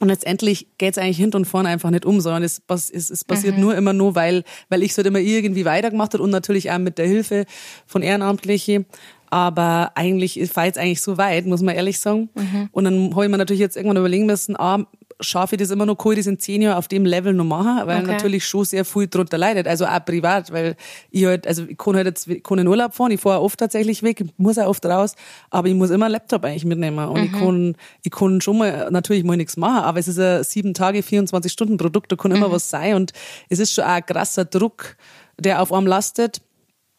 [0.00, 3.58] und letztendlich geht's eigentlich hinten und vorne einfach nicht um, sondern es, es, es passiert
[3.58, 6.78] nur immer nur, weil, weil ich es halt immer irgendwie weitergemacht habe und natürlich auch
[6.78, 7.46] mit der Hilfe
[7.86, 8.86] von Ehrenamtlichen.
[9.30, 12.30] Aber eigentlich ist jetzt eigentlich so weit, muss man ehrlich sagen.
[12.72, 14.86] Und dann habe ich mir natürlich jetzt irgendwann überlegen müssen, ah,
[15.20, 17.86] schaffe ich das immer noch, ich das in zehn Jahren auf dem Level noch machen,
[17.86, 18.12] weil Okay.
[18.12, 20.76] natürlich schon sehr viel drunter leidet, also auch privat, weil
[21.10, 23.58] ich halt, also ich kann halt jetzt, ich kann in Urlaub fahren, ich fahre oft
[23.58, 25.14] tatsächlich weg, muss auch oft raus,
[25.50, 27.08] aber ich muss immer einen Laptop eigentlich mitnehmen.
[27.08, 30.44] Und ich kann, ich kann schon mal, natürlich mal nichts machen, aber es ist ein
[30.44, 32.94] sieben Tage, 24 Stunden Produkt, da kann immer was sein.
[32.94, 33.12] Und
[33.48, 34.96] es ist schon auch ein krasser Druck,
[35.38, 36.40] der auf einem lastet.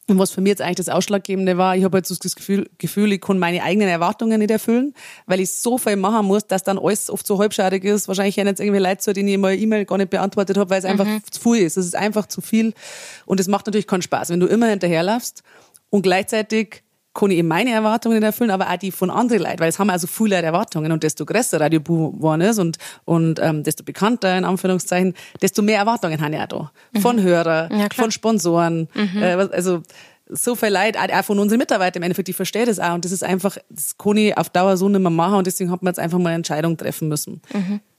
[0.10, 2.70] Und was für mich jetzt eigentlich das Ausschlaggebende war, ich habe jetzt so das Gefühl,
[2.78, 4.94] Gefühl, ich kann meine eigenen Erwartungen nicht erfüllen,
[5.26, 8.08] weil ich so viel machen muss, dass dann alles oft so halbschadig ist.
[8.08, 10.80] Wahrscheinlich haben jetzt irgendwie Leute, zu denen ich mal E-Mail gar nicht beantwortet habe, weil
[10.80, 11.78] es einfach zu viel ist.
[11.78, 12.74] Es ist einfach zu viel
[13.26, 15.44] und es macht natürlich keinen Spaß, wenn du immer hinterherlaufst
[15.90, 16.84] und gleichzeitig
[17.20, 19.90] kann ich eben meine Erwartungen erfüllen, aber auch die von anderen Leuten, weil es haben
[19.90, 20.92] also viele Leute Erwartungen.
[20.92, 25.62] Und desto größer Radio Bu geworden ist und, und ähm, desto bekannter, in Anführungszeichen, desto
[25.62, 26.72] mehr Erwartungen haben ja da.
[27.02, 29.82] Von Hörern, Ja, von Sponsoren, äh, was- also
[30.32, 32.94] so viel Leute, auch von unseren Mitarbeitern im Endeffekt, die verstehen das auch.
[32.94, 35.36] Und das ist einfach, das kann ich auf Dauer so nicht mehr machen.
[35.40, 37.42] Und deswegen hat man jetzt einfach mal eine Entscheidung treffen müssen.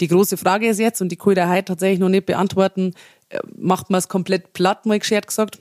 [0.00, 2.94] Die große Frage ist jetzt, und die kann ich dir heute tatsächlich noch nicht beantworten,
[3.30, 5.58] äh, macht man es komplett platt, mal geschert gesagt,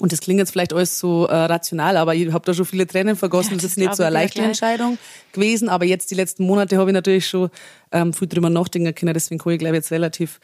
[0.00, 2.86] und das klingt jetzt vielleicht alles so äh, rational, aber ich habe da schon viele
[2.86, 3.50] Tränen vergossen.
[3.50, 4.42] Ja, das das ist nicht so eine ich leichte.
[4.42, 4.96] Entscheidung
[5.32, 5.68] gewesen.
[5.68, 7.50] Aber jetzt die letzten Monate habe ich natürlich schon
[7.90, 9.12] ähm, viel drüber nachdenken können.
[9.14, 10.38] Deswegen kann ich, glaube jetzt relativ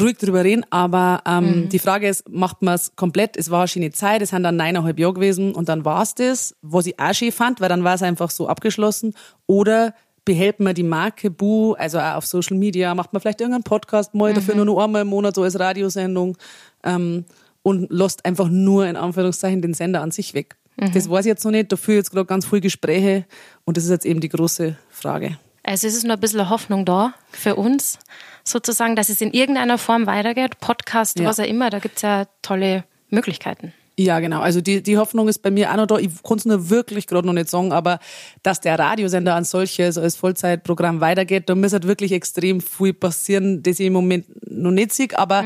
[0.00, 0.64] ruhig drüber reden.
[0.70, 1.68] Aber ähm, Mhm.
[1.68, 3.36] die Frage ist, macht man es komplett?
[3.36, 4.22] Es war eine schöne Zeit.
[4.22, 5.54] Es sind dann neuneinhalb Jahre gewesen.
[5.54, 8.30] Und dann war es das, was ich auch schön fand, weil dann war es einfach
[8.30, 9.14] so abgeschlossen.
[9.46, 9.94] Oder
[10.24, 14.12] behält man die Marke Bu, also auch auf Social Media, macht man vielleicht irgendeinen Podcast
[14.14, 14.64] mal, dafür Mhm.
[14.64, 16.36] nur noch einmal im Monat so als Radiosendung
[16.82, 17.24] ähm,
[17.66, 20.54] und lässt einfach nur in Anführungszeichen den Sender an sich weg.
[20.76, 20.92] Mhm.
[20.92, 23.24] Das weiß ich jetzt noch nicht, da führe jetzt gerade ganz viele Gespräche
[23.64, 25.36] und das ist jetzt eben die große Frage.
[25.64, 27.98] Also es ist noch ein bisschen Hoffnung da für uns,
[28.44, 30.60] sozusagen, dass es in irgendeiner Form weitergeht.
[30.60, 31.24] Podcast, Ja.
[31.26, 33.72] was auch immer, da gibt's ja tolle Möglichkeiten.
[33.98, 34.40] Ja, genau.
[34.42, 35.96] Also die, die Hoffnung ist bei mir auch noch da.
[35.96, 37.98] Ich konnte es nur wirklich gerade noch nicht sagen, aber
[38.44, 43.62] dass der Radiosender an solches als Vollzeitprogramm weitergeht, da muss halt wirklich extrem viel passieren,
[43.62, 45.08] das ich im Moment noch nicht sehe.
[45.14, 45.44] Aber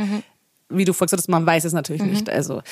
[0.71, 2.31] wie du vorhin gesagt hast, man weiß es natürlich nicht.
[2.31, 2.63] Also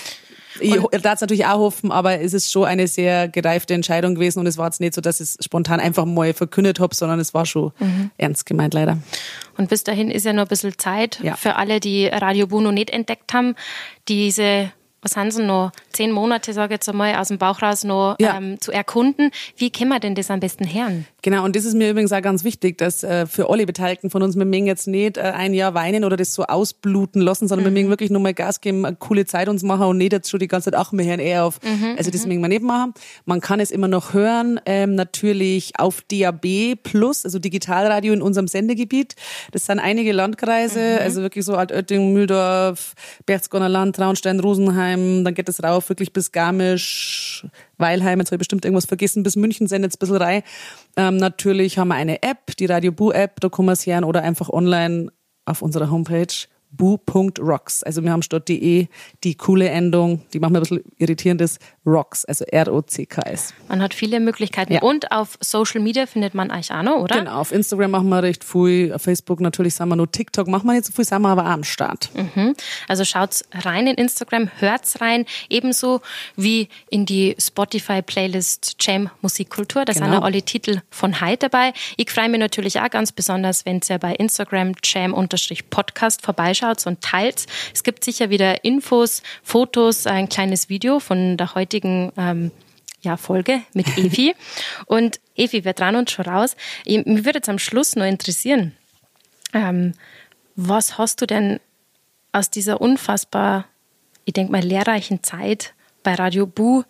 [0.60, 4.40] ich darf es natürlich auch hoffen, aber es ist schon eine sehr gereifte Entscheidung gewesen
[4.40, 7.20] und es war jetzt nicht so, dass ich es spontan einfach mal verkündet habe, sondern
[7.20, 7.72] es war schon
[8.16, 8.98] ernst gemeint leider.
[9.56, 11.36] Und bis dahin ist ja noch ein bisschen Zeit Ja.
[11.36, 13.54] für alle, die Radio Buno nicht entdeckt haben,
[14.08, 14.72] diese,
[15.02, 18.16] was haben sie noch, zehn Monate, sage ich jetzt einmal, aus dem Bauch raus noch
[18.20, 18.36] Ja.
[18.36, 19.30] ähm, zu erkunden.
[19.56, 21.06] Wie können wir denn das am besten hören?
[21.22, 24.22] Genau, und das ist mir übrigens auch ganz wichtig, dass äh, für alle Beteiligten von
[24.22, 27.64] uns, wir mögen jetzt nicht äh, ein Jahr weinen oder das so ausbluten lassen, sondern
[27.66, 30.40] wir mögen wirklich nochmal Gas geben, eine coole Zeit uns machen und nicht jetzt schon
[30.40, 31.60] die ganze Zeit, ach, wir hören eher auf.
[31.96, 32.94] also das mögen wir nicht machen.
[33.24, 38.48] Man kann es immer noch hören, ähm, natürlich auf DAB Plus, also Digitalradio in unserem
[38.48, 39.14] Sendegebiet.
[39.52, 42.94] Das sind einige Landkreise, also wirklich so Altötting, Mühldorf,
[43.26, 48.40] Berchtesgadener Land, Traunstein, Rosenheim, dann geht es rauf wirklich bis Garmisch, Weilheim, jetzt habe ich
[48.40, 50.42] bestimmt irgendwas vergessen, bis München sind jetzt ein bisschen rein.
[50.96, 54.04] Ähm, natürlich haben wir eine App, die Radio Bu App, da kann man es hören
[54.04, 55.10] oder einfach online
[55.44, 56.26] auf unserer Homepage
[56.70, 57.82] bu.rocks.
[57.82, 58.86] Also wir haben statt de
[59.24, 63.54] die coole Endung, die manchmal ein bisschen irritierend ist, rocks, also R-O-C-K-S.
[63.68, 64.74] Man hat viele Möglichkeiten.
[64.74, 64.82] Ja.
[64.82, 67.18] Und auf Social Media findet man euch auch noch, oder?
[67.18, 70.66] Genau, auf Instagram machen wir recht viel, auf Facebook natürlich sind wir nur, TikTok machen
[70.66, 72.10] wir nicht so viel, sind wir aber auch am Start.
[72.14, 72.54] Mhm.
[72.86, 76.02] Also schaut's rein in Instagram, hört's rein, ebenso
[76.36, 79.84] wie in die Spotify-Playlist Jam Musikkultur.
[79.84, 80.18] Da sind Genau.
[80.18, 81.72] ja alle Titel von heute dabei.
[81.96, 87.46] Ich freue mich natürlich auch ganz besonders, wenn ihr bei Instagram Jam-Podcast vorbeischaut und teilt.
[87.74, 92.50] Es gibt sicher wieder Infos, Fotos, ein kleines Video von der heutigen ähm,
[93.00, 94.34] ja, Folge mit Evi.
[94.86, 96.56] und Evi, wir trauen uns schon raus.
[96.84, 98.74] Ich- Mich würde jetzt am Schluss noch interessieren,
[99.54, 99.94] ähm,
[100.56, 101.60] was hast du denn
[102.32, 103.64] aus dieser unfassbar,
[104.24, 106.82] ich denke mal, lehrreichen Zeit bei Radio Bu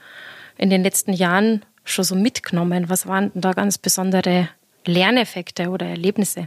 [0.56, 2.88] in den letzten Jahren schon so mitgenommen?
[2.88, 4.48] Was waren da ganz besondere
[4.86, 6.46] Lerneffekte oder Erlebnisse?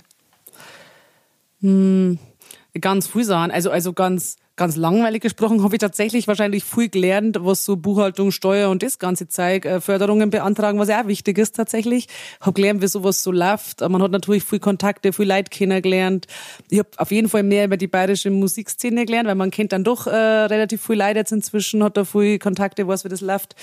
[2.79, 3.51] Ganz viel Sachen.
[3.51, 8.31] Also, also ganz, ganz langweilig gesprochen habe ich tatsächlich wahrscheinlich viel gelernt, was so Buchhaltung,
[8.31, 12.07] Steuer und das ganze Zeug, äh, Förderungen beantragen, was ja auch wichtig ist tatsächlich.
[12.39, 13.81] Habe gelernt, wie sowas so läuft.
[13.81, 16.27] Man hat natürlich viel Kontakte, viel Leute kennengelernt.
[16.69, 19.83] Ich habe auf jeden Fall mehr über die bayerische Musikszene gelernt, weil man kennt dann
[19.83, 23.55] doch äh, relativ viel Leute jetzt inzwischen, hat da viel Kontakte, weiß, wie das läuft.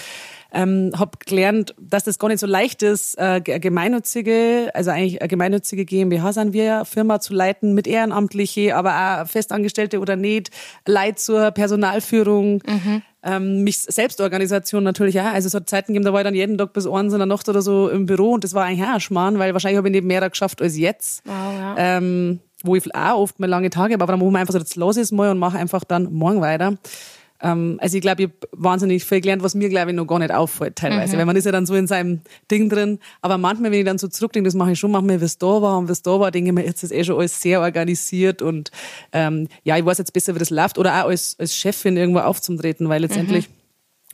[0.51, 5.21] Ähm, habe gelernt, dass das gar nicht so leicht ist, äh, ge- gemeinnützige, also eigentlich
[5.21, 10.17] eine gemeinnützige GmbH sind wir ja, Firma zu leiten mit Ehrenamtliche, aber auch Festangestellte oder
[10.17, 10.51] nicht,
[10.87, 12.63] Leid zur Personalführung,
[13.23, 15.27] ähm, mich Selbstorganisation natürlich auch.
[15.27, 17.27] Also es hat Zeiten gegeben, da war ich dann jeden Tag bis eins in der
[17.27, 19.89] Nacht oder so im Büro und das war eigentlich auch ein Schmarrn, weil wahrscheinlich habe
[19.89, 21.23] ich nicht mehr geschafft als jetzt.
[21.27, 21.75] Wow, ja.
[21.77, 24.59] Ähm, wo ich auch oft mal lange Tage habe, aber dann wo man einfach so,
[24.59, 26.77] jetzt los ist mal und mache einfach dann morgen weiter.
[27.41, 30.19] Ähm, also ich glaube, ich habe wahnsinnig viel gelernt, was mir, glaube ich, noch gar
[30.19, 31.17] nicht auffällt teilweise.
[31.17, 32.21] Weil man ist ja dann so in seinem
[32.51, 32.99] Ding drin.
[33.21, 35.63] Aber manchmal, wenn ich dann so zurückdenke, das mache ich schon manchmal, wie es da
[35.63, 37.61] war und wie es da war, denke ich mir, jetzt ist eh schon alles sehr
[37.61, 38.71] organisiert und
[39.13, 40.79] ähm, ja, ich weiß jetzt besser, wie das läuft.
[40.79, 43.49] Oder auch als, als Chefin irgendwo aufzutreten, weil letztendlich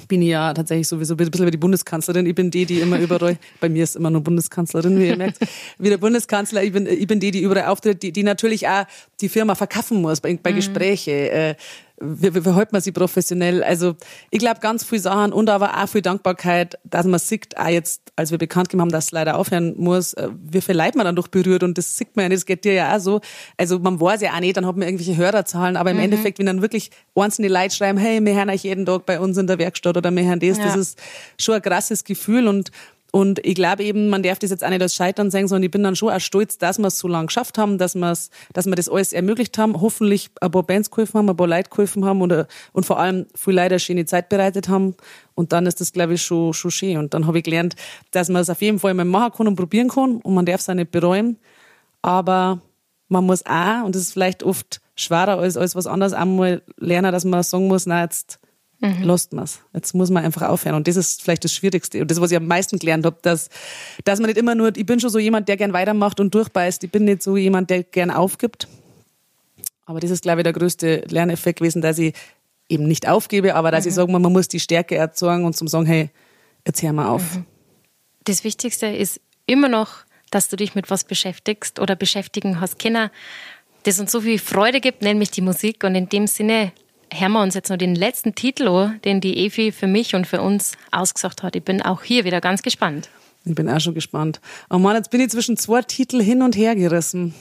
[0.08, 2.26] bin ich ja tatsächlich sowieso ein bisschen wie die Bundeskanzlerin.
[2.26, 5.38] Ich bin die, die immer überall, bei mir ist immer nur Bundeskanzlerin, wie ihr merkt,
[5.78, 6.64] wie der Bundeskanzler.
[6.64, 8.84] Ich bin, ich bin die, die überall auftritt, die, die natürlich auch
[9.20, 11.30] die Firma verkaufen muss bei, bei Gespräche.
[11.30, 11.54] Äh,
[12.00, 13.62] wie, wie, wie hält man sie professionell?
[13.62, 13.94] Also
[14.30, 18.02] ich glaube ganz viel Sachen und aber auch viel Dankbarkeit, dass man sieht, auch jetzt,
[18.16, 21.04] als wir bekannt gegeben haben, dass es leider aufhören muss, äh, wie viel Leid man
[21.06, 23.20] dann doch berührt und das sieht man ja nicht, das geht dir ja auch so.
[23.56, 26.46] Also man weiß ja auch nicht, dann hat man irgendwelche Hörerzahlen, aber im Endeffekt, wenn
[26.46, 29.58] dann wirklich einzelne Leute schreiben, hey, wir hören euch jeden Tag bei uns in der
[29.58, 30.80] Werkstatt oder wir hören das, das Ja.
[30.80, 30.98] ist
[31.38, 32.70] schon ein krasses Gefühl und
[33.14, 35.70] und ich glaube eben, man darf das jetzt auch nicht als Scheitern sagen, sondern ich
[35.70, 38.12] bin dann schon auch stolz, dass wir es so lange geschafft haben, dass wir
[38.52, 41.70] dass wir das alles ermöglicht haben, hoffentlich ein paar Bands geholfen haben, ein paar Leute
[41.70, 44.96] geholfen haben und, und vor allem viel eine schöne Zeit bereitet haben.
[45.36, 46.96] Und dann ist das, glaube ich, schon, schon schön.
[46.96, 47.76] Und dann habe ich gelernt,
[48.10, 50.62] dass man es auf jeden Fall mal machen kann und probieren kann und man darf
[50.62, 51.38] es auch nicht bereuen.
[52.02, 52.62] Aber
[53.06, 57.12] man muss auch, und das ist vielleicht oft schwerer als, als was anderes, einmal lernen,
[57.12, 58.40] dass man sagen muss, na jetzt
[59.02, 59.60] lost man's.
[59.72, 60.76] Jetzt muss man einfach aufhören.
[60.76, 62.00] Und das ist vielleicht das Schwierigste.
[62.00, 63.48] Und das, was ich am meisten gelernt habe, dass,
[64.04, 66.84] dass man nicht immer nur, ich bin schon so jemand, der gern weitermacht und durchbeißt.
[66.84, 68.68] Ich bin nicht so jemand, der gern aufgibt.
[69.86, 72.14] Aber das ist, glaube ich, der größte Lerneffekt gewesen, dass ich
[72.68, 75.86] eben nicht aufgebe, aber dass ich sage, man muss die Stärke erzeugen und zum sagen,
[75.86, 76.10] hey,
[76.66, 77.38] jetzt hör mal auf.
[78.24, 83.10] Das Wichtigste ist immer noch, dass du dich mit was beschäftigst oder beschäftigen hast Kinder,
[83.82, 85.84] das uns so viel Freude gibt, nämlich die Musik.
[85.84, 86.72] Und in dem Sinne
[87.12, 90.40] hören wir uns jetzt noch den letzten Titel den die Evi für mich und für
[90.40, 91.56] uns ausgesucht hat.
[91.56, 93.08] Ich bin auch hier wieder ganz gespannt.
[93.44, 94.40] Ich bin auch schon gespannt.
[94.70, 97.34] Oh Mann, jetzt bin ich zwischen zwei Titel hin und her gerissen.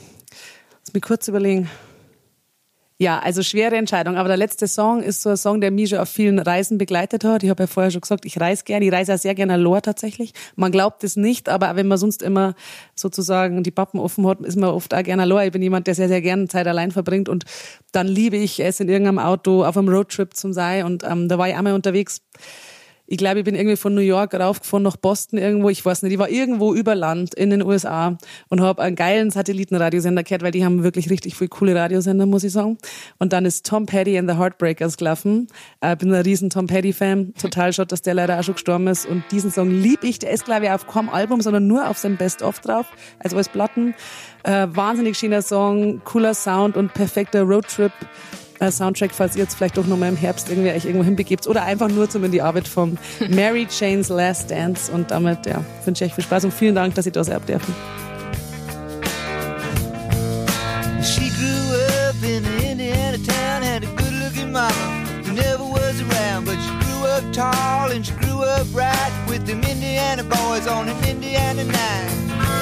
[0.80, 1.70] Lass mich kurz überlegen.
[2.96, 4.16] Ja, also schwere Entscheidung.
[4.16, 7.24] Aber der letzte Song ist so ein Song, der mich schon auf vielen Reisen begleitet
[7.24, 7.42] hat.
[7.42, 8.86] Ich habe ja vorher schon gesagt, ich reise gerne.
[8.86, 10.32] Ich reise auch sehr gerne allein tatsächlich.
[10.54, 12.54] Man glaubt es nicht, aber wenn man sonst immer
[12.94, 15.46] sozusagen die Pappen offen hat, ist man oft auch gerne allein.
[15.46, 17.28] Ich bin jemand, der sehr, sehr gerne Zeit allein verbringt.
[17.28, 17.44] Und
[17.90, 20.84] dann liebe ich es, in irgendeinem Auto auf einem Roadtrip zu sein.
[20.84, 22.20] Und ähm, da war ich einmal unterwegs
[23.06, 26.12] ich glaube, ich bin irgendwie von New York raufgefahren nach Boston irgendwo, ich weiß nicht,
[26.12, 28.16] ich war irgendwo über Land in den USA
[28.48, 32.44] und habe einen geilen Satellitenradiosender gehört, weil die haben wirklich richtig viele coole Radiosender, muss
[32.44, 32.78] ich sagen.
[33.18, 35.48] Und dann ist Tom Petty and the Heartbreakers gelaufen.
[35.80, 39.06] Äh, bin ein riesen Tom Petty-Fan, total schade, dass der leider auch schon gestorben ist.
[39.06, 41.98] Und diesen Song lieb ich, der ist, glaube ich, auf keinem Album, sondern nur auf
[41.98, 42.86] seinem Best-of drauf,
[43.18, 43.94] also als Platten.
[44.44, 47.92] Äh, wahnsinnig schöner Song, cooler Sound und perfekter Roadtrip.
[48.68, 51.46] Äh, Soundtrack, falls ihr jetzt vielleicht doch noch mal im Herbst irgendwie euch irgendwo hinbegebt
[51.46, 52.98] oder einfach nur zum in die Arbeit vom
[53.28, 56.94] Mary Jane's Last Dance und damit ja, wünsche ich euch viel Spaß und vielen Dank,
[56.94, 57.74] dass ich da sein dürfen.
[61.02, 61.74] She grew
[62.08, 64.72] up in an Indiana town, had a good looking mama
[65.24, 69.46] who never was around, but she grew up tall and she grew up right with
[69.46, 72.53] them Indiana boys on an Indiana night.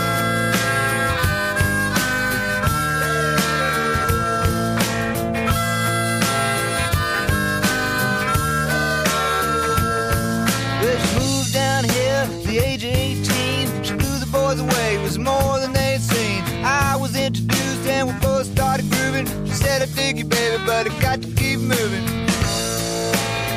[20.19, 22.07] You, baby, but I got to keep moving.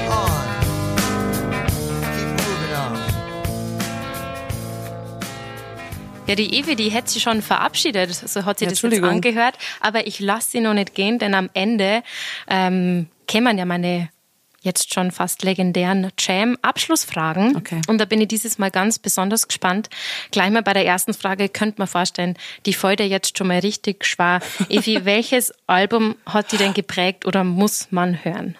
[0.09, 0.47] On.
[2.15, 2.99] Keep moving on.
[6.27, 9.55] Ja, die Evi, die hätte sie schon verabschiedet, so hat sie Ja, das jetzt angehört.
[9.81, 12.03] Aber ich lasse sie noch nicht gehen, denn am Ende
[12.47, 14.09] ähm, kämen ja meine
[14.65, 17.55] jetzt schon fast legendären Jam-Abschlussfragen.
[17.55, 17.81] Okay.
[17.87, 19.89] Und da bin ich dieses Mal ganz besonders gespannt.
[20.31, 22.35] Gleich mal bei der ersten Frage könnte man vorstellen,
[22.65, 24.41] die ja jetzt schon mal richtig schwer.
[24.69, 28.57] Evi, welches Album hat die denn geprägt oder muss man hören?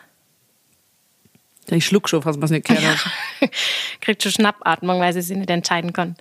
[1.68, 3.50] Ich schluck schon, falls man es nicht gehört hat.
[4.02, 6.16] Kriegt schon Schnappatmung, weil sie sich nicht entscheiden kann.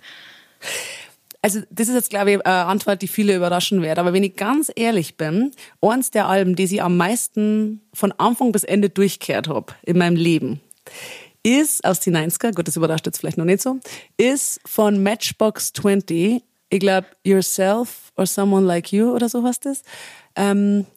[1.45, 3.99] Also das ist jetzt, glaube ich, eine Antwort, die viele überraschen wird.
[3.99, 8.51] Aber wenn ich ganz ehrlich bin, eins der Alben, die ich am meisten von Anfang
[8.51, 10.59] bis Ende durchgekehrt habe in meinem Leben,
[11.43, 13.77] ist aus den 90er, gut, das überrascht jetzt vielleicht noch nicht so,
[14.17, 16.41] ist von Matchbox 20,
[16.71, 19.83] ich glaube Yourself or Someone Like You oder so was das.
[20.35, 20.87] Ähm,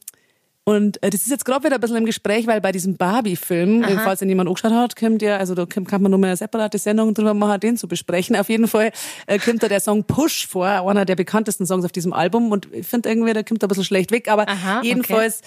[0.69, 3.85] und äh, das ist jetzt gerade wieder ein bisschen im Gespräch, weil bei diesem Barbie-Film,
[3.85, 6.37] äh, falls ihn jemand angeschaut hat, kommt ja, also da kann man nur mal eine
[6.37, 8.37] separate Sendung drüber machen, den zu besprechen.
[8.37, 8.93] Auf jeden Fall
[9.27, 12.53] äh, kommt da der Song Push vor, einer der bekanntesten Songs auf diesem Album.
[12.53, 14.31] Und ich finde irgendwie, der kommt da ein bisschen schlecht weg.
[14.31, 14.89] Aber Aha, okay.
[14.89, 15.41] jedenfalls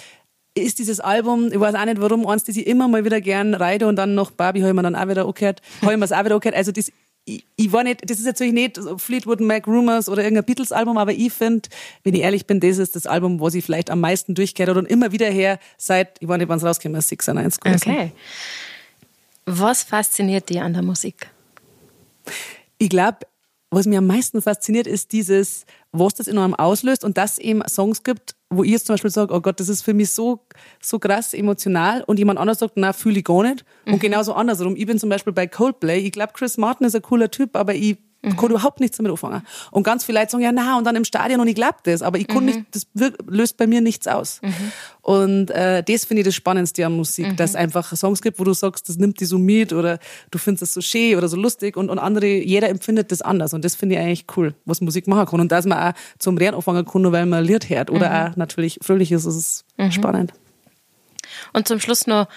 [0.55, 3.53] ist dieses Album, ich weiß auch nicht warum, eins, das ich immer mal wieder gern
[3.53, 6.05] reite und dann noch Barbie habe ich mir dann auch wieder angehört, habe ich mir
[6.05, 6.55] auch wieder angehört.
[6.55, 6.91] Also das,
[7.25, 11.11] ich, ich war nicht, das ist natürlich nicht Fleetwood Mac Rumors oder irgendein Beatles-Album, aber
[11.11, 11.69] ich finde,
[12.03, 14.79] wenn ich ehrlich bin, das ist das Album, was ich vielleicht am meisten durchgehört habe
[14.79, 17.89] und immer wieder her seit, ich weiß nicht, wann es ist, 96 oder so.
[17.89, 18.11] Okay.
[19.45, 21.29] Was fasziniert dich an der Musik?
[22.77, 23.19] Ich glaube,
[23.69, 27.37] was mir am meisten fasziniert, ist dieses, was das in einem auslöst und dass es
[27.39, 30.11] eben Songs gibt, wo ich jetzt zum Beispiel sage, oh Gott, das ist für mich
[30.11, 30.41] so,
[30.81, 33.65] so krass emotional und jemand anders sagt, na, fühle ich gar nicht.
[33.85, 34.75] Und genauso andersrum.
[34.75, 37.73] Ich bin zum Beispiel bei Coldplay, ich glaube, Chris Martin ist ein cooler Typ, aber
[37.73, 39.41] ich kann überhaupt nichts damit anfangen.
[39.71, 42.01] Und ganz viele Leute sagen, ja, na, und dann im Stadion und ich glaube das,
[42.01, 42.85] aber ich kann nicht, das
[43.25, 44.41] löst bei mir nichts aus.
[45.01, 48.43] Und äh, das finde ich das Spannendste an Musik, dass es einfach Songs gibt, wo
[48.43, 49.99] du sagst, das nimmt die so mit oder
[50.29, 53.53] du findest das so schön oder so lustig und, und andere, jeder empfindet das anders.
[53.53, 55.39] Und das finde ich eigentlich cool, was Musik machen kann.
[55.39, 58.35] Und dass man auch zum Reden anfangen kann, nur weil man Lied hört oder auch
[58.35, 60.33] natürlich fröhlich ist, ist es spannend.
[61.53, 62.27] Und zum Schluss noch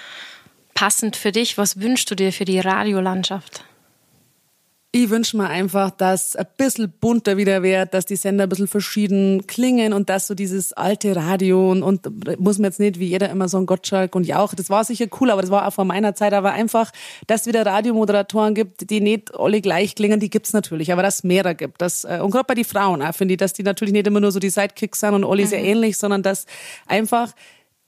[0.74, 3.64] passend für dich, was wünschst du dir für die Radiolandschaft?
[4.96, 8.68] Ich wünsche mir einfach, dass ein bisschen bunter wieder wird, dass die Sender ein bisschen
[8.68, 13.08] verschieden klingen und dass so dieses alte Radio und, und muss man jetzt nicht wie
[13.08, 15.84] jeder immer sagen, Gottschalk und Jauch, das war sicher cool, aber das war auch vor
[15.84, 16.92] meiner Zeit, aber einfach,
[17.26, 21.16] dass es wieder Radiomoderatoren gibt, die nicht alle gleich klingen, die gibt's natürlich, aber dass
[21.16, 21.82] es mehrere gibt.
[21.82, 24.20] Dass, äh, und gerade bei den Frauen auch, finde ich, dass die natürlich nicht immer
[24.20, 26.46] nur so die Sidekicks sind und alle sehr ähnlich, sondern dass
[26.86, 27.32] einfach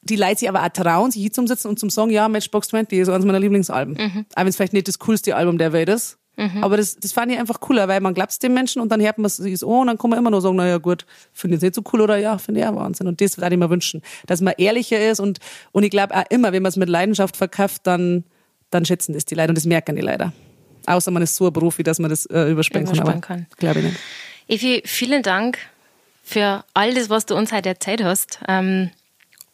[0.02, 2.66] die Leute sich aber auch trauen, sich hier zum Sitzen und zum Sagen, ja, Matchbox
[2.66, 3.96] 20 ist eines meiner Lieblingsalben.
[4.34, 6.18] Auch wenn es vielleicht nicht das coolste Album der Welt ist.
[6.62, 9.16] Aber das, das fand ich einfach cooler, weil man glaubt den Menschen und dann hört
[9.18, 11.62] man es sich so und dann kann man immer nur sagen, naja gut, finde ich
[11.62, 13.06] nicht so cool oder ja, finde ich ja Wahnsinn.
[13.06, 15.38] Und das würde ich mir wünschen, dass man ehrlicher ist und,
[15.72, 18.24] und ich glaube auch immer, wenn man es mit Leidenschaft verkauft, dann,
[18.70, 20.32] dann schätzen das die Leute und das merken die leider.
[20.86, 23.20] Außer man ist so ein Profi, dass man das äh, überspringen kann.
[23.20, 23.46] Kann.
[23.56, 23.98] Glaube ich nicht.
[24.48, 25.58] Evi, vielen Dank
[26.22, 28.40] für all das, was du uns heute erzählt hast.
[28.46, 28.90] Ähm,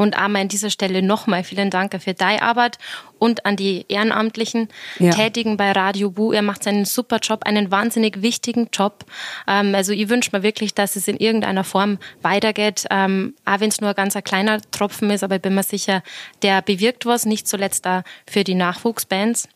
[0.03, 2.78] und auch mal an dieser Stelle nochmal vielen Dank für deine Arbeit
[3.18, 5.11] und an die Ehrenamtlichen Ja.
[5.12, 6.32] Tätigen bei Radio Bu.
[6.32, 9.05] Ihr macht einen super Job, einen wahnsinnig wichtigen Job.
[9.46, 13.68] Ähm, also ich wünsche mir wirklich, dass es in irgendeiner Form weitergeht, ähm, auch wenn
[13.68, 16.03] es nur ein ganz ein kleiner Tropfen ist, aber ich bin mir sicher,
[16.42, 19.48] der bewirkt was, nicht zuletzt da für die Nachwuchsbands.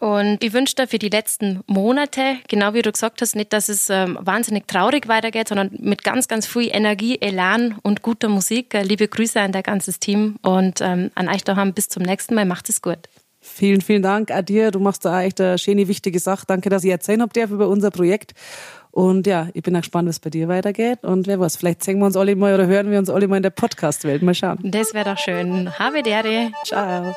[0.00, 3.68] Und ich wünsche dir für die letzten Monate, genau wie du gesagt hast, nicht, dass
[3.68, 8.72] es ähm, wahnsinnig traurig weitergeht, sondern mit ganz, ganz viel Energie, Elan und guter Musik.
[8.72, 11.74] Äh, liebe Grüße an dein ganzes Team und ähm, an euch daheim.
[11.74, 12.46] Bis zum nächsten Mal.
[12.46, 12.98] Macht es gut.
[13.42, 14.70] Vielen, vielen Dank an dir.
[14.70, 16.44] Du machst da echt eine schöne, wichtige Sache.
[16.46, 18.32] Danke, dass ich erzählen hab darf über unser Projekt.
[18.92, 21.00] Und ja, ich bin auch gespannt, was bei dir weitergeht.
[21.02, 23.36] Und wer weiß, vielleicht sehen wir uns alle mal oder hören wir uns alle mal
[23.36, 24.22] in der Podcast-Welt.
[24.22, 24.58] Mal schauen.
[24.62, 25.78] Das wäre doch schön.
[25.78, 26.50] Habe Dere.
[26.64, 27.14] Ciao.